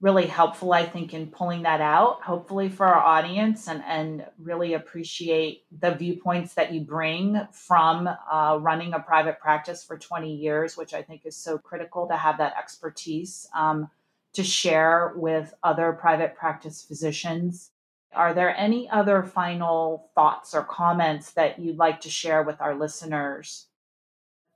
really 0.02 0.28
helpful, 0.28 0.72
I 0.72 0.86
think, 0.86 1.14
in 1.14 1.28
pulling 1.28 1.64
that 1.64 1.82
out, 1.82 2.22
hopefully 2.22 2.70
for 2.70 2.86
our 2.86 3.02
audience, 3.02 3.68
and, 3.68 3.84
and 3.86 4.26
really 4.38 4.74
appreciate 4.74 5.66
the 5.78 5.94
viewpoints 5.94 6.54
that 6.54 6.72
you 6.72 6.82
bring 6.82 7.40
from 7.52 8.08
uh, 8.08 8.58
running 8.62 8.94
a 8.94 9.00
private 9.00 9.40
practice 9.40 9.84
for 9.84 9.98
20 9.98 10.34
years, 10.34 10.78
which 10.78 10.94
I 10.94 11.02
think 11.02 11.26
is 11.26 11.36
so 11.36 11.58
critical 11.58 12.08
to 12.08 12.16
have 12.16 12.38
that 12.38 12.56
expertise 12.58 13.48
um, 13.54 13.90
to 14.34 14.44
share 14.44 15.14
with 15.18 15.54
other 15.64 15.92
private 15.92 16.36
practice 16.36 16.82
physicians. 16.82 17.72
Are 18.14 18.34
there 18.34 18.56
any 18.56 18.90
other 18.90 19.22
final 19.22 20.10
thoughts 20.16 20.56
or 20.56 20.64
comments 20.64 21.32
that 21.32 21.60
you'd 21.60 21.78
like 21.78 22.02
to 22.02 22.10
share 22.10 22.42
with 22.42 22.62
our 22.62 22.74
listeners? 22.74 23.68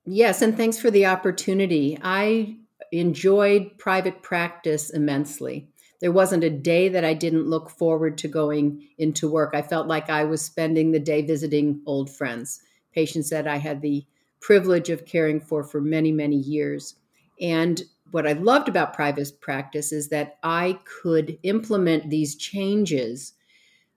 Yes, 0.06 0.42
and 0.42 0.56
thanks 0.56 0.78
for 0.78 0.90
the 0.90 1.06
opportunity. 1.06 1.98
I 2.02 2.58
enjoyed 3.00 3.78
private 3.78 4.22
practice 4.22 4.90
immensely. 4.90 5.68
There 6.00 6.12
wasn't 6.12 6.44
a 6.44 6.50
day 6.50 6.90
that 6.90 7.06
I 7.06 7.14
didn't 7.14 7.50
look 7.50 7.70
forward 7.70 8.18
to 8.20 8.28
going 8.28 8.88
into 8.98 9.30
work. 9.30 9.52
I 9.54 9.62
felt 9.62 9.88
like 9.88 10.10
I 10.10 10.26
was 10.26 10.42
spending 10.42 10.92
the 10.92 11.00
day 11.00 11.22
visiting 11.22 11.82
old 11.86 12.10
friends, 12.10 12.62
patients 12.94 13.30
that 13.30 13.48
I 13.48 13.58
had 13.58 13.82
the 13.82 14.06
privilege 14.42 14.90
of 14.90 15.06
caring 15.06 15.40
for 15.40 15.64
for 15.64 15.80
many, 15.80 16.12
many 16.12 16.36
years. 16.36 16.96
And 17.40 17.82
what 18.12 18.28
I 18.28 18.34
loved 18.34 18.70
about 18.70 18.94
private 18.94 19.40
practice 19.40 19.92
is 19.92 20.10
that 20.10 20.38
I 20.44 20.78
could 21.02 21.38
implement 21.44 22.10
these 22.10 22.36
changes 22.36 23.34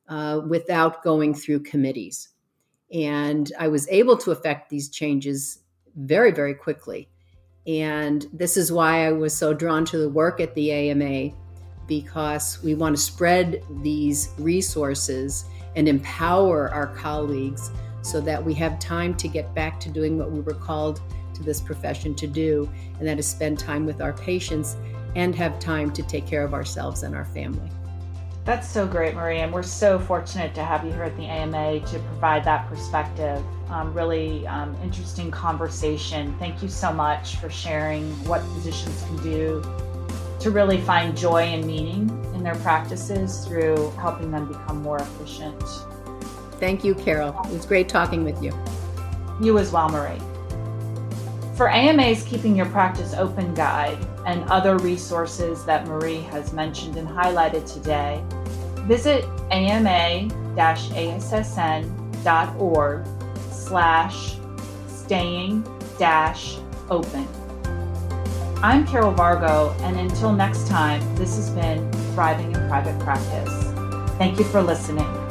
uh, 0.09 0.41
without 0.47 1.03
going 1.03 1.35
through 1.35 1.65
committees. 1.65 2.29
And 2.93 3.53
I 3.59 3.69
was 3.69 3.89
able 3.89 4.17
to 4.19 4.31
affect 4.31 4.71
these 4.71 4.89
changes 4.89 5.59
very, 5.97 6.31
very 6.31 6.55
quickly. 6.55 7.09
And 7.67 8.27
this 8.33 8.57
is 8.57 8.71
why 8.71 9.07
I 9.07 9.13
was 9.13 9.37
so 9.37 9.53
drawn 9.53 9.85
to 9.87 9.99
the 9.99 10.09
work 10.09 10.41
at 10.41 10.55
the 10.55 10.71
AMA 10.71 11.35
because 11.89 12.63
we 12.63 12.75
want 12.75 12.97
to 12.97 13.03
spread 13.03 13.63
these 13.83 14.31
resources 14.39 15.45
and 15.75 15.89
empower 15.89 16.71
our 16.71 16.89
colleagues 16.89 17.71
so 18.03 18.21
that 18.21 18.45
we 18.45 18.55
have 18.55 18.79
time 18.79 19.17
to 19.17 19.29
get 19.29 19.53
back 19.55 19.81
to 19.81 19.89
doing 19.89 20.17
what 20.19 20.31
we 20.31 20.41
were 20.41 20.55
called 20.55 21.01
to 21.35 21.43
this 21.43 21.61
profession 21.61 22.15
to 22.15 22.27
do, 22.27 22.71
and 22.99 23.07
that 23.07 23.19
is 23.19 23.27
spend 23.27 23.59
time 23.59 23.85
with 23.85 24.01
our 24.01 24.13
patients 24.13 24.77
and 25.17 25.35
have 25.35 25.59
time 25.59 25.93
to 25.93 26.03
take 26.03 26.27
care 26.27 26.45
of 26.45 26.55
ourselves 26.55 27.03
and 27.03 27.15
our 27.15 27.25
family. 27.27 27.71
That's 28.47 28.69
so 28.71 28.87
great, 28.87 29.17
Marie, 29.17 29.41
and 29.41 29.53
we're 29.53 29.65
so 29.65 29.99
fortunate 29.99 30.55
to 30.55 30.63
have 30.63 30.85
you 30.85 30.93
here 30.93 31.03
at 31.03 31.17
the 31.17 31.25
AMA 31.25 31.81
to 31.81 31.99
provide 31.99 32.45
that 32.45 32.69
perspective. 32.69 33.43
Um, 33.69 33.93
really 33.93 34.47
um, 34.47 34.77
interesting 34.85 35.33
conversation. 35.33 36.33
Thank 36.39 36.63
you 36.63 36.69
so 36.69 36.93
much 36.93 37.39
for 37.39 37.51
sharing 37.51 38.09
what 38.25 38.43
physicians 38.55 39.03
can 39.03 39.17
do 39.21 39.63
to 40.39 40.53
really 40.53 40.81
find 40.81 41.17
joy 41.17 41.43
and 41.43 41.67
meaning 41.67 42.09
in 42.37 42.45
their 42.45 42.55
practices 42.57 43.45
through 43.45 43.91
helping 43.99 44.31
them 44.31 44.47
become 44.47 44.81
more 44.81 44.99
efficient. 44.99 45.61
Thank 46.61 46.85
you, 46.85 46.95
Carol. 46.95 47.37
It 47.47 47.51
was 47.51 47.67
great 47.67 47.89
talking 47.89 48.23
with 48.23 48.41
you. 48.41 48.53
You 49.41 49.59
as 49.59 49.73
well, 49.73 49.89
Marie. 49.89 50.21
For 51.57 51.71
AMA's 51.71 52.23
Keeping 52.25 52.55
Your 52.55 52.66
Practice 52.66 53.14
Open 53.14 53.55
guide 53.55 53.97
and 54.27 54.45
other 54.51 54.77
resources 54.77 55.64
that 55.64 55.87
Marie 55.87 56.21
has 56.21 56.53
mentioned 56.53 56.99
and 56.99 57.09
highlighted 57.09 57.73
today, 57.73 58.23
visit 58.87 59.25
ama-assn.org 59.51 60.27
slash 63.51 64.37
staying 64.87 65.64
dash 65.99 66.59
open. 66.90 67.27
I'm 68.62 68.87
Carol 68.87 69.14
Vargo, 69.14 69.75
and 69.81 69.99
until 69.99 70.33
next 70.33 70.69
time, 70.69 71.01
this 71.16 71.37
has 71.37 71.49
been 71.51 71.90
Thriving 72.12 72.53
in 72.53 72.69
Private 72.69 72.99
Practice. 73.01 73.64
Thank 74.19 74.38
you 74.38 74.45
for 74.45 74.61
listening. 74.61 75.26